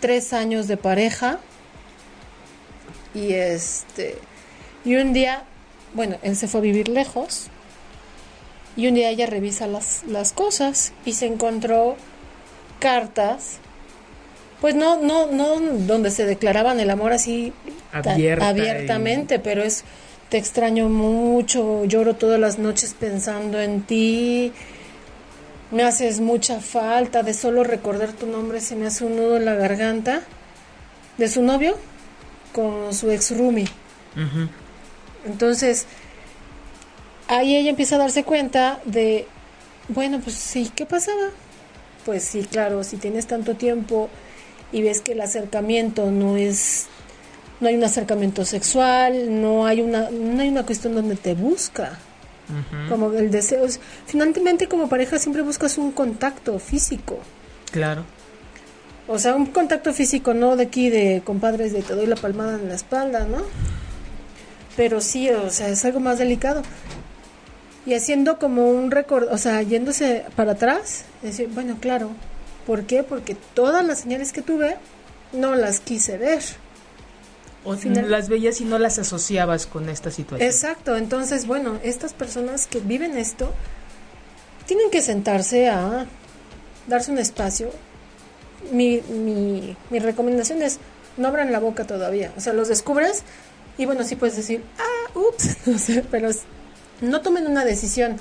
[0.00, 1.38] tres años de pareja
[3.14, 4.16] y este,
[4.84, 5.42] y un día,
[5.94, 7.48] bueno, él se fue a vivir lejos
[8.76, 11.96] y un día ella revisa las, las cosas y se encontró
[12.78, 13.58] cartas
[14.60, 17.52] pues no, no, no donde se declaraban el amor así
[18.02, 19.84] ta- Abierta abiertamente, pero es
[20.28, 24.52] te extraño mucho, lloro todas las noches pensando en ti,
[25.72, 29.44] me haces mucha falta, de solo recordar tu nombre se me hace un nudo en
[29.46, 30.20] la garganta,
[31.18, 31.76] de su novio
[32.52, 33.68] con su ex roomie.
[34.16, 34.48] Ujú.
[35.26, 35.86] Entonces,
[37.28, 39.26] ahí ella empieza a darse cuenta de,
[39.88, 41.28] bueno, pues sí, ¿qué pasaba?
[42.04, 44.08] Pues sí, claro, si tienes tanto tiempo
[44.72, 46.86] y ves que el acercamiento no es,
[47.60, 51.98] no hay un acercamiento sexual, no hay una, no hay una cuestión donde te busca,
[52.88, 53.64] como el deseo.
[53.64, 57.18] es- Finalmente, como pareja siempre buscas un contacto físico.
[57.70, 58.04] Claro.
[59.12, 62.54] O sea, un contacto físico, no de aquí de compadres de te doy la palmada
[62.54, 63.42] en la espalda, ¿no?
[64.76, 66.62] Pero sí, o sea, es algo más delicado.
[67.84, 72.10] y haciendo como un récord, o sea, yéndose para atrás, decir, bueno, claro,
[72.68, 73.02] ¿por qué?
[73.02, 74.76] Porque todas las señales que tuve
[75.32, 76.40] no las quise ver.
[77.64, 80.48] O las veías y no las asociabas con esta situación.
[80.48, 83.52] Exacto, entonces, bueno, estas personas que viven esto
[84.66, 86.06] tienen que sentarse a
[86.86, 87.72] darse un espacio.
[88.72, 90.78] Mi, mi, recomendación es
[91.16, 93.24] no abran la boca todavía, o sea, los descubres
[93.78, 96.30] y bueno, sí puedes decir, ah, ups, no sé, pero
[97.00, 98.16] no tomen una decisión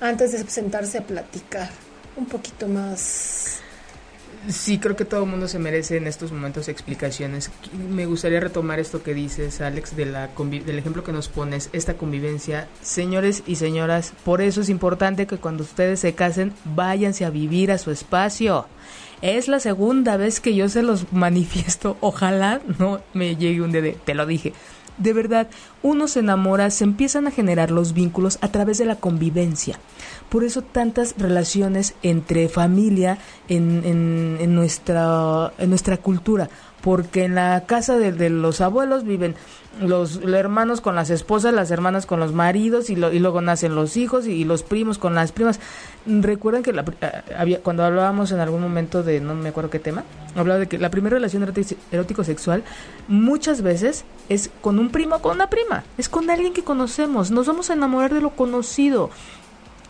[0.00, 1.70] antes de sentarse a platicar
[2.16, 3.60] un poquito más.
[4.48, 7.50] Sí, creo que todo el mundo se merece en estos momentos explicaciones.
[7.88, 11.94] Me gustaría retomar esto que dices, Alex, de la del ejemplo que nos pones, esta
[11.94, 12.68] convivencia.
[12.82, 17.72] Señores y señoras, por eso es importante que cuando ustedes se casen, váyanse a vivir
[17.72, 18.66] a su espacio.
[19.24, 21.96] Es la segunda vez que yo se los manifiesto.
[22.02, 23.98] Ojalá no me llegue un dedo.
[24.04, 24.52] Te lo dije
[24.98, 25.48] de verdad,
[25.82, 29.78] uno se enamora, se empiezan a generar los vínculos a través de la convivencia.
[30.28, 33.18] Por eso tantas relaciones entre familia
[33.48, 36.48] en, en, nuestra, en nuestra cultura,
[36.84, 39.36] porque en la casa de, los abuelos viven
[39.80, 43.96] los, hermanos con las esposas, las hermanas con los maridos y, y luego nacen los
[43.96, 45.60] hijos y, los primos con las primas.
[46.04, 49.78] Recuerden que la, eh, había, cuando hablábamos en algún momento de, no me acuerdo qué
[49.78, 50.04] tema,
[50.36, 51.42] hablaba de que la primera relación
[51.90, 52.62] erótico-sexual
[53.08, 57.30] muchas veces es con un primo o con una prima, es con alguien que conocemos,
[57.30, 59.08] nos vamos a enamorar de lo conocido.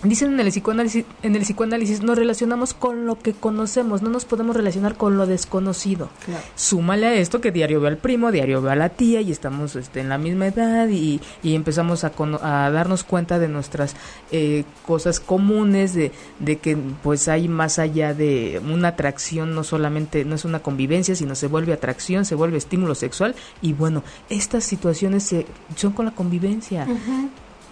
[0.04, 4.26] Dicen en el psicoanálisis, en el psicoanálisis nos relacionamos con lo que conocemos, no nos
[4.26, 6.10] podemos relacionar con lo desconocido.
[6.54, 9.76] Súmale a esto que diario ve al primo, diario ve a la tía y estamos
[9.76, 13.96] este, en la misma edad y, empezamos a, a, darnos cuenta de nuestras
[14.30, 20.26] eh, cosas comunes, de, de que pues hay más allá de una atracción, no solamente,
[20.26, 24.64] no es una convivencia, sino se vuelve atracción, se vuelve estímulo sexual y bueno, estas
[24.64, 25.46] situaciones se,
[25.76, 26.86] son con la convivencia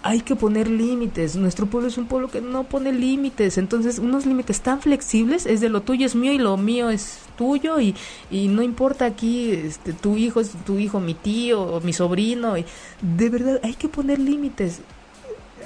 [0.03, 1.37] hay que poner límites.
[1.37, 3.57] Nuestro pueblo es un pueblo que no pone límites.
[3.57, 7.19] Entonces, unos límites tan flexibles es de lo tuyo es mío y lo mío es
[7.37, 7.95] tuyo y,
[8.29, 12.57] y no importa aquí este, tu hijo es tu hijo, mi tío o mi sobrino.
[12.57, 12.65] Y
[13.01, 14.81] de verdad, hay que poner límites.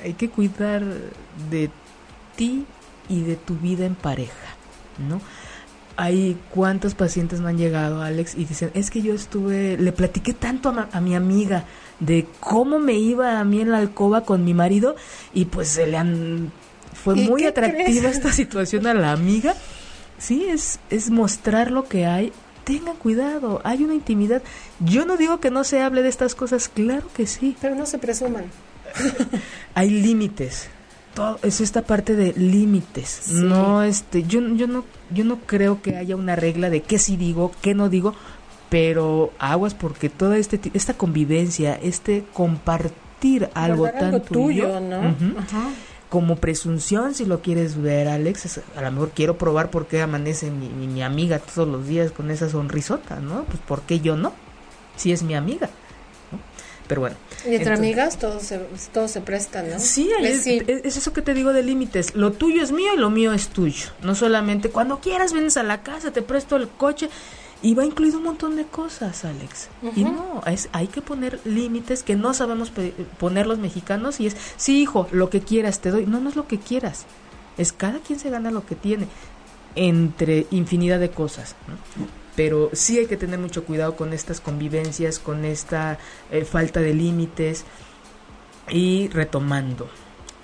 [0.04, 0.84] Hay que cuidar
[1.50, 1.72] de
[2.36, 2.66] ti
[3.10, 4.56] y de tu vida en pareja,
[5.10, 5.20] ¿no?
[5.98, 10.34] hay cuántos pacientes me han llegado, Alex, y dicen, es que yo estuve, le platiqué
[10.34, 11.66] tanto a, mi amiga
[12.00, 14.96] de cómo me iba a mí en la alcoba con mi marido
[15.34, 16.52] y pues se le han,
[16.94, 19.56] fue muy atractiva esta situación a la amiga.
[20.18, 22.32] Sí, es, es mostrar lo que hay.
[22.64, 24.42] Tengan cuidado, hay una intimidad.
[24.80, 27.56] Yo no digo que no se hable de estas cosas, claro que sí.
[27.62, 28.46] Pero no se presuman.
[29.74, 30.70] hay límites
[31.44, 33.30] es esta parte de límites.
[33.30, 37.18] No, este, yo, yo no, yo no creo que haya una regla de qué sí
[37.18, 38.14] digo, qué no digo,
[38.70, 45.16] pero aguas porque toda este, esta convivencia, este compartir algo tan tuyo, ¿no?
[46.10, 50.52] como presunción, si lo quieres ver, Alex, a lo mejor quiero probar por qué amanece
[50.52, 53.44] mi, mi, amiga todos los días con esa sonrisota, ¿no?
[53.44, 54.34] Pues por qué yo no,
[54.96, 55.70] si es mi amiga.
[56.88, 57.18] Pero bueno.
[57.46, 58.60] Y entre amigas todo se,
[58.94, 59.78] todo se presta, ¿no?
[59.78, 62.16] Sí, es, es, eso que te digo de límites.
[62.16, 63.88] Lo tuyo es mío y lo mío es tuyo.
[64.02, 67.10] No solamente cuando quieras vienes a la casa, te presto el coche.
[67.62, 69.70] Y va incluido un montón de cosas, Alex.
[69.96, 72.72] Y no, es, hay que poner límites que no sabemos
[73.20, 76.06] poner los mexicanos y es, sí, hijo, lo que quieras te doy.
[76.06, 77.06] No, no es lo que quieras.
[77.58, 79.08] Es cada quien se gana lo que tiene
[79.76, 81.56] entre infinidad de cosas.
[81.68, 82.06] ¿no?
[82.38, 85.98] pero sí hay que tener mucho cuidado con estas convivencias, con esta
[86.30, 87.66] eh, falta de límites
[88.70, 89.90] y retomando,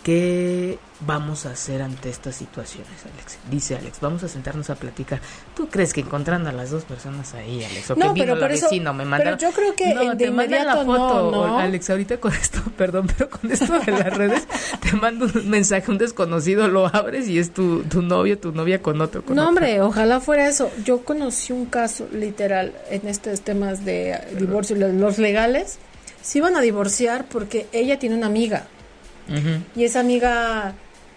[0.04, 3.40] ¿qué vamos a hacer ante estas situaciones, Alex?
[3.50, 5.20] Dice Alex, vamos a sentarnos a platicar.
[5.56, 8.48] ¿Tú crees que encontrando a las dos personas ahí, Alex, o no, que pero la
[8.48, 9.40] vecina me mandaron...
[9.40, 13.08] Pero yo creo que no, te manda la foto, no, Alex, ahorita con esto, perdón,
[13.18, 14.48] pero con esto de las redes,
[14.82, 18.82] te mando un mensaje, un desconocido, lo abres y es tu, tu novio, tu novia
[18.82, 19.24] con otro.
[19.30, 20.70] no, hombre, ojalá fuera eso.
[20.84, 25.80] Yo conocí un caso, literal, en estos temas de divorcio, los legales,
[26.22, 28.68] se iban a divorciar porque ella tiene una amiga.
[29.76, 30.74] Y esa amiga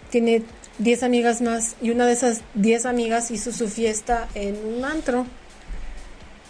[0.09, 0.43] tiene
[0.79, 5.25] 10 amigas más y una de esas 10 amigas hizo su fiesta en un antro.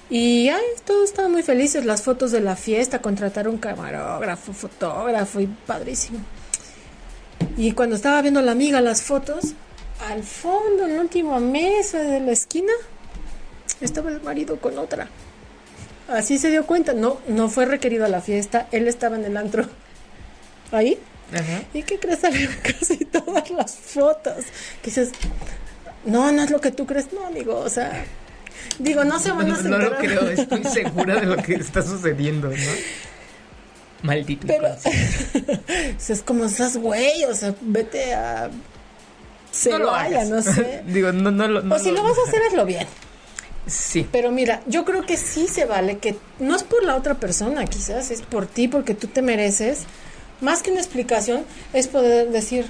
[0.10, 5.48] Y ay, todos estaban muy felices, las fotos de la fiesta, contrataron camarógrafo, fotógrafo y
[5.48, 6.20] padrísimo.
[7.58, 9.54] Y cuando estaba viendo la amiga las fotos,
[10.08, 12.72] al fondo, en la última mesa de la esquina,
[13.82, 15.10] estaba el marido con otra.
[16.08, 19.36] Así se dio cuenta, no, no fue requerido a la fiesta, él estaba en el
[19.36, 19.66] antro.
[20.72, 20.98] Ahí,
[21.74, 22.20] ¿Y qué crees?
[22.20, 24.46] Salieron casi todas las fotos.
[24.82, 25.10] Que dices,
[26.06, 28.06] no, no es lo que tú crees, no, amigo, o sea,
[28.80, 31.82] digo, no se van a No, no lo creo, estoy segura de lo que está
[31.82, 32.56] sucediendo, ¿no?
[34.04, 34.48] Maldito.
[34.48, 34.68] Pero
[36.08, 38.50] es como esas güey, o sea, vete a
[39.52, 40.30] se no lo vaya, hagas.
[40.30, 40.84] no sé.
[40.88, 42.86] Digo, no, no, lo- no o si lo vas a hacer, hazlo bien.
[43.66, 44.08] Sí.
[44.12, 47.66] Pero mira, yo creo que sí se vale, que no es por la otra persona,
[47.66, 49.80] quizás es por ti, porque tú te mereces.
[50.42, 52.66] Más que una explicación, es poder decir,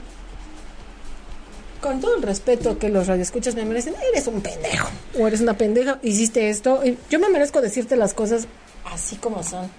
[1.81, 4.89] con todo el respeto que los radioescuchas me merecen, eres un pendejo,
[5.19, 8.47] o eres una pendeja, hiciste esto, y yo me merezco decirte las cosas
[8.85, 9.69] así como son.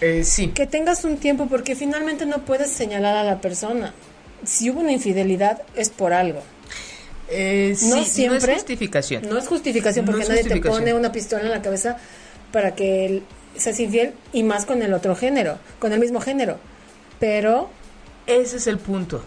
[0.00, 0.48] Eh, sí.
[0.48, 3.94] Que tengas un tiempo, porque finalmente no puedes señalar a la persona.
[4.44, 6.42] Si hubo una infidelidad, es por algo.
[7.28, 8.40] Eh, sí, No siempre.
[8.40, 9.28] No es justificación.
[9.28, 10.78] No es justificación No porque es nadie justificación.
[10.84, 11.96] te pone una pistola en la cabeza
[12.50, 13.22] para que
[13.56, 16.58] seas infiel y más con el otro género, con el mismo género.
[17.20, 17.70] Pero
[18.26, 19.22] Ese es el punto.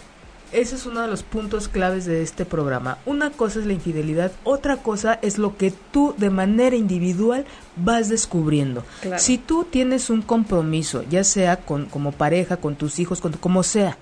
[0.51, 2.99] Ese es uno de los puntos claves de este programa.
[3.07, 8.07] Una cosa es la infidelidad, otra cosa es lo que tú de manera individual vas
[8.07, 8.83] descubriendo.
[9.01, 9.19] Claro.
[9.19, 13.63] Si tú tienes un compromiso, ya sea con, como pareja, con tus hijos, con como
[13.63, 13.97] sea,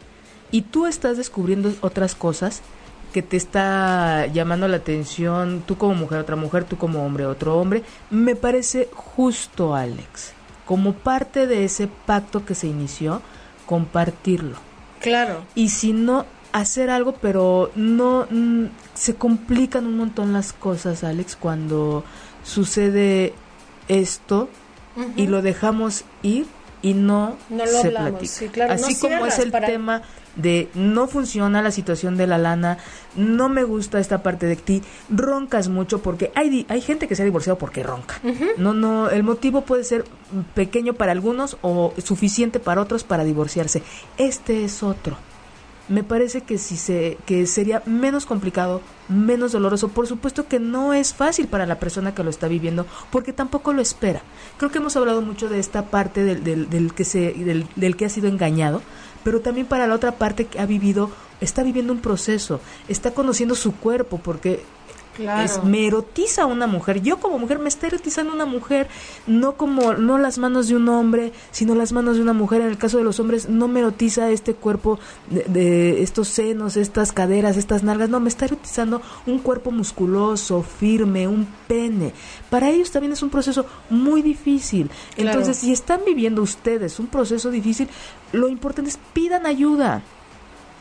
[0.51, 2.61] y tú estás descubriendo otras cosas
[3.13, 7.57] que te está llamando la atención, tú como mujer, otra mujer, tú como hombre, otro
[7.57, 10.33] hombre, me parece justo, Alex,
[10.65, 13.21] como parte de ese pacto que se inició,
[13.71, 14.57] compartirlo.
[14.99, 21.05] Claro, y si no hacer algo pero no mm, se complican un montón las cosas
[21.05, 22.03] Alex cuando
[22.43, 23.33] sucede
[23.87, 24.49] esto
[25.15, 26.47] y lo dejamos ir
[26.81, 28.31] y no, No lo se hablamos, platica.
[28.33, 30.01] sí, claro, no así como es el para- tema
[30.35, 32.77] de no funciona la situación de la lana
[33.17, 37.15] no me gusta esta parte de ti roncas mucho porque hay di- hay gente que
[37.17, 38.19] se ha divorciado porque ronca.
[38.57, 40.05] No no el motivo puede ser
[40.53, 43.83] pequeño para algunos o suficiente para otros para divorciarse.
[44.17, 45.17] Este es otro
[45.91, 49.89] me parece que si se que sería menos complicado, menos doloroso.
[49.89, 53.73] Por supuesto que no es fácil para la persona que lo está viviendo, porque tampoco
[53.73, 54.21] lo espera.
[54.57, 57.97] Creo que hemos hablado mucho de esta parte del, del, del que se del, del
[57.97, 58.81] que ha sido engañado,
[59.23, 61.11] pero también para la otra parte que ha vivido
[61.41, 64.63] está viviendo un proceso, está conociendo su cuerpo, porque
[65.21, 65.43] claro.
[65.43, 67.01] es- me erotiza una mujer.
[67.01, 68.87] Yo como mujer me está erotizando una mujer,
[69.27, 72.61] no como no las manos de un hombre, sino las manos de una mujer.
[72.61, 74.99] En el caso de los hombres no me erotiza este cuerpo
[75.29, 78.09] de, de estos senos, estas caderas, estas nalgas.
[78.09, 82.13] No, me está erotizando un cuerpo musculoso, firme, un pene.
[82.49, 84.89] Para ellos también es un proceso muy difícil.
[85.15, 85.29] Claro.
[85.39, 87.87] Entonces, si están viviendo ustedes un proceso difícil,
[88.31, 90.01] lo importante es pidan ayuda.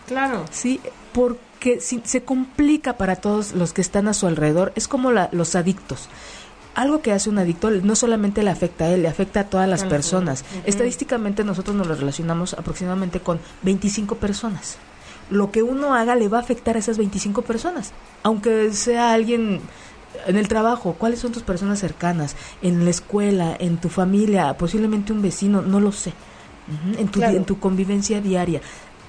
[0.07, 0.45] claro.
[0.51, 0.81] Sí,
[1.13, 4.73] porque si, se complica para todos los que están a su alrededor.
[4.77, 6.09] Es como la- los adictos.
[6.75, 9.69] Algo que hace un adicto no solamente le afecta a él, le afecta a todas
[9.69, 10.45] las personas.
[10.67, 14.77] Estadísticamente nosotros nos lo relacionamos aproximadamente con 25 personas.
[15.31, 17.93] Lo que uno haga le va a afectar a esas 25 personas.
[18.23, 19.61] Aunque sea alguien
[20.27, 22.37] en el trabajo, ¿cuáles son tus personas cercanas?
[22.63, 26.13] En la escuela, en tu familia, posiblemente un vecino, no lo sé.
[26.99, 27.37] En tu, Claro.
[27.37, 28.61] en tu convivencia diaria.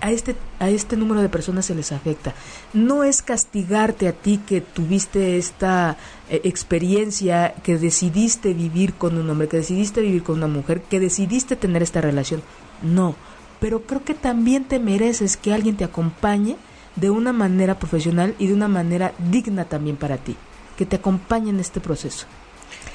[0.01, 2.33] A este, a este número de personas se les afecta.
[2.73, 5.95] No es castigarte a ti que tuviste esta
[6.29, 10.99] eh, experiencia, que decidiste vivir con un hombre, que decidiste vivir con una mujer, que
[10.99, 12.41] decidiste tener esta relación.
[12.81, 13.15] No,
[13.59, 16.55] pero creo que también te mereces que alguien te acompañe
[16.95, 20.35] de una manera profesional y de una manera digna también para ti,
[20.77, 22.25] que te acompañe en este proceso.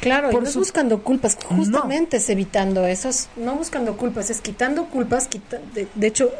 [0.00, 4.28] Claro, y Por no es buscando culpas, justamente es evitando eso, es no buscando culpas,
[4.30, 6.30] es quitando culpas, quita- de, de hecho,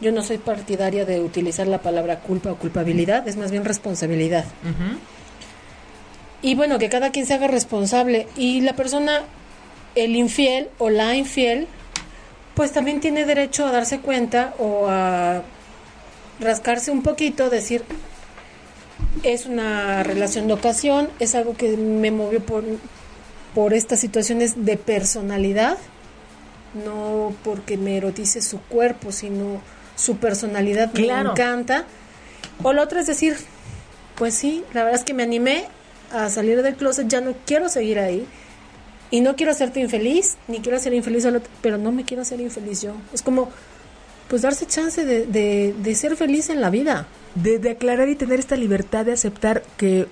[0.00, 4.44] yo no soy partidaria de utilizar la palabra culpa o culpabilidad, es más bien responsabilidad.
[6.42, 9.22] Y bueno, que cada quien se haga responsable y la persona,
[9.94, 11.66] el infiel o la infiel,
[12.54, 15.42] pues también tiene derecho a darse cuenta o a
[16.40, 17.82] rascarse un poquito, decir,
[19.22, 22.64] es una relación de ocasión, es algo que me movió por,
[23.54, 25.78] por estas situaciones de personalidad,
[26.84, 29.60] no porque me erotice su cuerpo, sino
[29.96, 31.24] su personalidad Claro.
[31.24, 31.84] me encanta.
[32.62, 33.36] O la otra es decir,
[34.16, 35.64] pues sí, la verdad es que me animé
[36.12, 38.26] a salir del closet, ya no quiero seguir ahí.
[39.10, 42.22] Y no quiero hacerte infeliz, ni quiero hacer infeliz al otro, pero no me quiero
[42.22, 42.94] hacer infeliz yo.
[43.12, 43.50] Es como,
[44.28, 47.06] pues darse chance de, de, de ser feliz en la vida.
[47.36, 50.06] de, de aclarar y tener esta libertad de aceptar que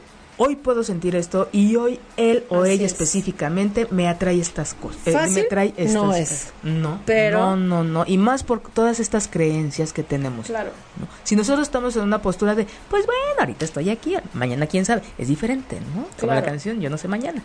[0.44, 2.92] hoy puedo sentir esto y hoy él o Así ella es.
[2.92, 5.06] específicamente me atrae estas cosas.
[5.06, 6.20] eh, Fácil me trae estas no cosas.
[6.30, 6.52] es.
[6.62, 8.04] No, Pero- no, no, no.
[8.06, 10.46] Y más por todas estas creencias que tenemos.
[10.46, 10.70] Claro.
[10.98, 11.06] ¿no?
[11.24, 15.02] Si nosotros estamos en una postura de, pues bueno, ahorita estoy aquí, mañana quién sabe,
[15.18, 16.06] es diferente, ¿no?
[16.18, 17.42] Como la canción, yo no sé mañana.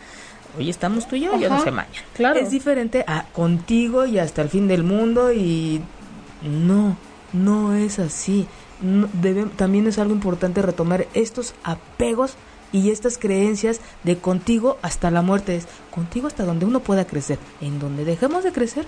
[0.58, 1.94] Hoy estamos tú y yo, yo no sé mañana.
[2.16, 2.40] claro.
[2.40, 5.82] Es diferente a contigo y hasta el fin del mundo y
[6.42, 6.98] no,
[7.34, 8.48] no es así.
[8.82, 12.36] No, debe- también es algo importante retomar estos apegos
[12.78, 15.56] y estas creencias de contigo hasta la muerte.
[15.56, 17.40] Es contigo hasta donde uno pueda crecer.
[17.62, 18.86] En donde dejemos de crecer,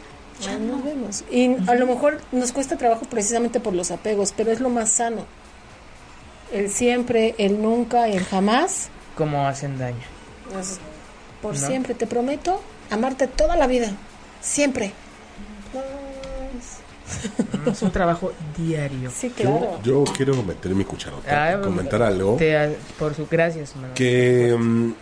[0.47, 1.23] Ahí nos vemos.
[1.29, 4.89] Y a lo mejor nos cuesta trabajo precisamente por los apegos, pero es lo más
[4.89, 5.25] sano.
[6.53, 8.87] El siempre, el nunca, el jamás.
[9.17, 9.97] Como hacen daño.
[10.59, 10.79] Es
[11.41, 11.67] por No.
[11.67, 13.91] siempre, te prometo amarte toda la vida.
[14.41, 14.93] Siempre.
[17.71, 19.11] Es un trabajo diario.
[19.11, 19.79] Sí, claro.
[19.83, 22.35] Yo, yo quiero meter mi cucharota, Ah, comentar algo.
[22.37, 23.93] Te- por su gracias, Manuel.
[23.93, 24.93] Que mm,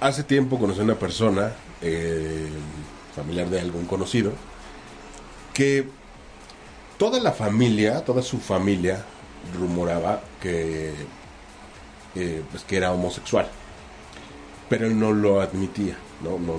[0.00, 1.52] hace tiempo conocí a una persona,
[1.82, 2.48] eh,
[3.14, 4.32] familiar de algún conocido,
[5.54, 5.86] que
[6.98, 9.04] toda la familia, toda su familia,
[9.58, 10.92] rumoraba que,
[12.14, 13.48] eh, pues, que era homosexual.
[14.68, 16.38] Pero él no lo admitía, ¿no?
[16.38, 16.54] no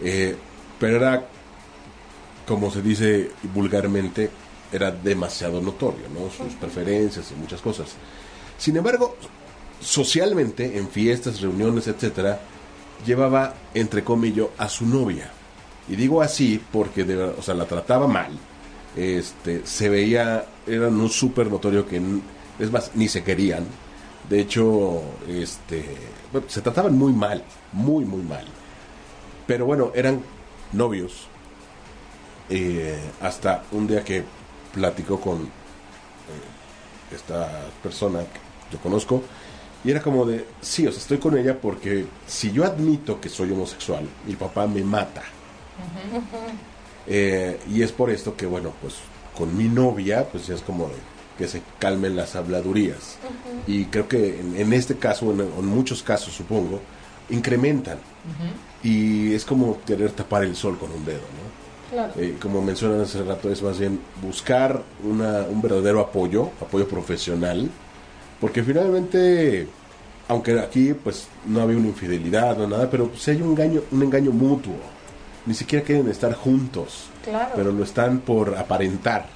[0.00, 0.36] eh,
[0.78, 1.26] pero era,
[2.48, 4.30] como se dice vulgarmente,
[4.72, 6.30] era demasiado notorio, ¿no?
[6.30, 7.88] Sus preferencias y muchas cosas.
[8.56, 9.16] Sin embargo,
[9.80, 12.40] socialmente, en fiestas, reuniones, etcétera,
[13.04, 15.30] llevaba, entre comillas, a su novia.
[15.88, 18.32] Y digo así porque, o sea, la trataba mal.
[18.96, 22.00] Este, se veía, eran un súper notorio que,
[22.58, 23.64] es más, ni se querían.
[24.28, 25.84] De hecho, este,
[26.48, 28.46] se trataban muy mal, muy, muy mal.
[29.46, 30.22] Pero bueno, eran
[30.72, 31.28] novios.
[32.50, 34.24] Eh, hasta un día que
[34.72, 39.22] platicó con eh, esta persona que yo conozco.
[39.84, 43.28] Y era como de, sí, o sea, estoy con ella porque si yo admito que
[43.28, 45.22] soy homosexual, mi papá me mata.
[47.06, 48.94] Eh, y es por esto que, bueno, pues
[49.36, 50.96] con mi novia, pues ya es como de
[51.38, 53.18] que se calmen las habladurías.
[53.66, 56.80] Y creo que en, en este caso, en, en muchos casos supongo,
[57.30, 57.98] incrementan.
[58.82, 61.47] Y es como querer tapar el sol con un dedo, ¿no?
[61.90, 62.12] Claro.
[62.16, 67.68] Eh, como mencionan hace rato, es más bien buscar una, un verdadero apoyo, apoyo profesional,
[68.40, 69.66] porque finalmente,
[70.28, 74.02] aunque aquí pues no había una infidelidad, no nada, pero si hay un engaño, un
[74.02, 74.74] engaño mutuo,
[75.46, 77.52] ni siquiera quieren estar juntos, Claro.
[77.56, 79.26] pero lo están por aparentar,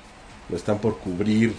[0.50, 1.54] lo están por cubrir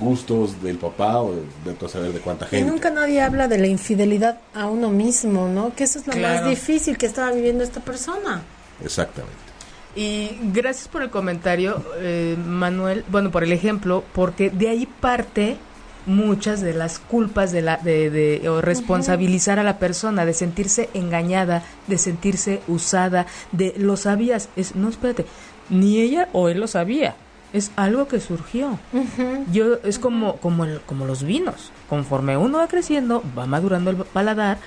[0.00, 2.70] gustos del papá o de, de saber de cuánta Y gente.
[2.70, 5.74] nunca nadie habla de la infidelidad a uno mismo, ¿no?
[5.74, 6.40] Que eso es lo Claro.
[6.40, 8.42] más difícil que estaba viviendo esta persona.
[8.82, 9.36] Exactamente.
[9.94, 15.56] Y gracias por el comentario, eh, Manuel, bueno, por el ejemplo, porque de ahí parte
[16.06, 20.88] muchas de las culpas de la de, de- o responsabilizar a la persona de sentirse
[20.94, 25.26] engañada de sentirse usada de lo sabías es no espérate
[25.70, 27.14] ni ella o él lo sabía
[27.52, 28.78] es algo que surgió.
[29.52, 33.96] Yo es como como el- como los vinos conforme uno va creciendo va madurando el
[33.98, 34.58] paladar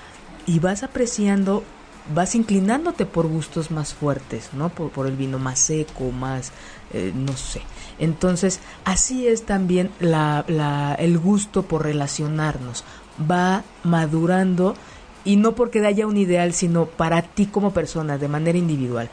[0.46, 1.66] y vas apreciando
[2.14, 6.52] vas inclinándote por gustos más fuertes no por, por el vino más seco más
[6.94, 7.62] eh, no sé.
[8.00, 12.84] Entonces así es también la, la- el gusto por relacionarnos.
[13.20, 14.76] Va madurando
[15.24, 19.10] y no porque haya un ideal sino para ti como persona de manera individual.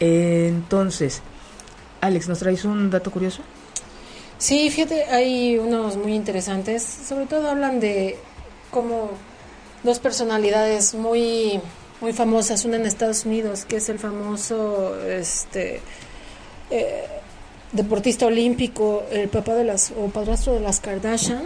[0.00, 1.20] Eh, entonces
[2.00, 3.42] Alex nos traes un dato curioso
[4.38, 6.82] Sí, fíjate, hay unos muy interesantes.
[6.82, 8.18] Sobre todo hablan de
[8.72, 9.10] como
[9.84, 11.60] dos personalidades muy,
[12.02, 12.64] muy famosas.
[12.64, 15.80] Una en Estados Unidos, que es el famoso este,
[16.70, 17.06] eh,
[17.70, 21.44] deportista olímpico, el papá de las, o padrastro de las Kardashian,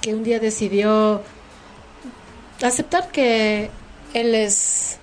[0.00, 1.22] que un día decidió
[2.62, 3.70] aceptar que
[4.14, 4.98] él es,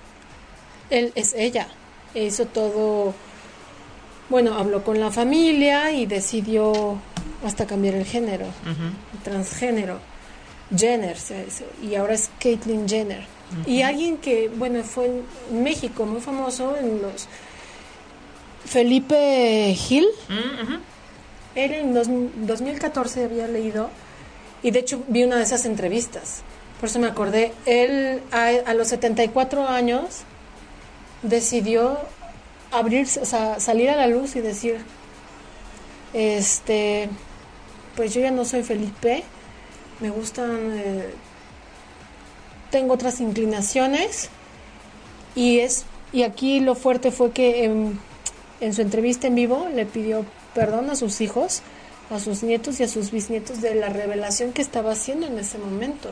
[0.90, 1.68] él es ella.
[2.12, 3.14] E hizo todo
[4.28, 6.98] bueno, habló con la familia y decidió
[7.44, 8.46] hasta cambiar el género,
[9.24, 9.98] transgénero,
[10.74, 11.46] Jenner, se
[11.82, 13.39] y ahora es Caitlyn Jenner.
[13.66, 17.26] Y alguien que, bueno, fue en México muy famoso en los...
[18.64, 20.06] Felipe Gil,
[21.56, 23.90] él en dos- 2014 había leído,
[24.62, 26.42] y de hecho vi una de esas entrevistas,
[26.78, 30.20] por eso me acordé, él a, a los 74 años
[31.22, 31.98] decidió
[32.70, 34.78] abrirse, o sea, salir a la luz y decir,
[36.12, 37.08] este,
[37.96, 39.24] pues yo ya no soy Felipe,
[40.00, 41.10] me gustan, eh,
[42.70, 44.30] tengo otras inclinaciones
[45.34, 47.98] y es, y aquí lo fuerte fue que en,
[48.60, 51.62] en su entrevista en vivo le pidió perdón a sus hijos,
[52.10, 55.58] a sus nietos y a sus bisnietos de la revelación que estaba haciendo en ese
[55.58, 56.10] momento.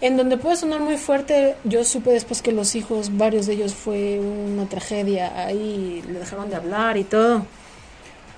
[0.00, 3.74] En donde puede sonar muy fuerte, yo supe después que los hijos, varios de ellos
[3.74, 7.44] fue una tragedia, ahí le dejaron de hablar y todo.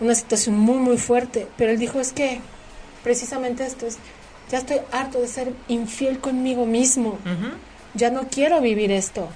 [0.01, 1.47] Una situación muy, muy fuerte.
[1.59, 2.41] Pero él dijo, es que
[3.03, 3.99] precisamente esto es,
[4.51, 7.19] ya estoy harto de ser infiel conmigo mismo.
[7.95, 9.29] Ya no quiero vivir esto.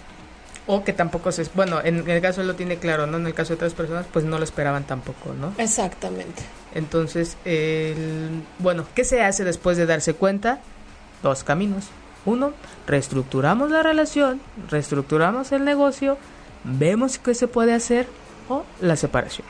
[0.66, 3.34] o que tampoco se bueno en el caso él lo tiene claro no en el
[3.34, 6.42] caso de otras personas pues no lo esperaban tampoco no Exactamente.
[6.74, 10.60] Entonces, el, bueno, ¿qué se hace después de darse cuenta?
[11.22, 11.84] Dos caminos.
[12.24, 12.52] Uno,
[12.86, 14.40] reestructuramos la relación,
[14.70, 16.18] reestructuramos el negocio,
[16.64, 18.08] vemos qué se puede hacer
[18.48, 19.46] o la separación.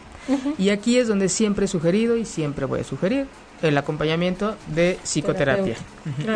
[0.59, 3.27] Y aquí es donde siempre he sugerido y siempre voy a sugerir
[3.69, 5.77] el acompañamiento de psicoterapia.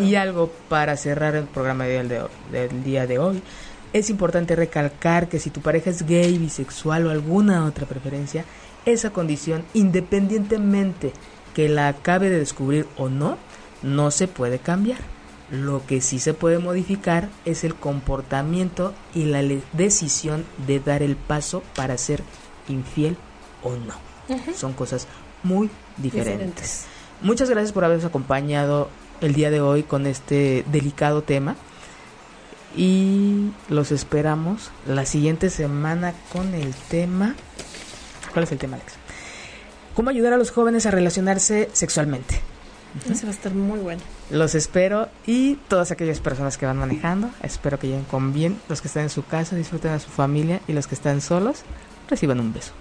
[0.02, 2.08] Y algo para cerrar el programa del,
[2.50, 3.42] del día de hoy.
[3.92, 8.44] Es importante recalcar que si tu pareja es gay, bisexual o alguna otra preferencia,
[8.84, 11.12] esa condición, independientemente
[11.54, 13.38] que la acabe de descubrir o no,
[13.82, 15.00] no se puede cambiar.
[15.50, 21.16] Lo que sí se puede modificar es el comportamiento y la decisión de dar el
[21.16, 22.22] paso para ser
[22.68, 23.16] infiel
[23.62, 23.94] o no.
[24.54, 25.06] Son cosas
[25.42, 26.86] muy diferentes.
[27.20, 28.88] Muchas gracias por habernos acompañado
[29.20, 31.56] el día de hoy con este delicado tema.
[32.76, 37.34] Y los esperamos la siguiente semana con el tema.
[38.32, 38.94] ¿Cuál es el tema, Alex?
[39.94, 42.40] ¿Cómo ayudar a los jóvenes a relacionarse sexualmente?
[43.10, 44.00] Eso va a estar muy bueno.
[44.30, 48.60] Los espero y todas aquellas personas que van manejando, espero que lleguen con bien.
[48.68, 51.62] Los que están en su casa disfruten a su familia y los que están solos
[52.08, 52.72] reciban un beso.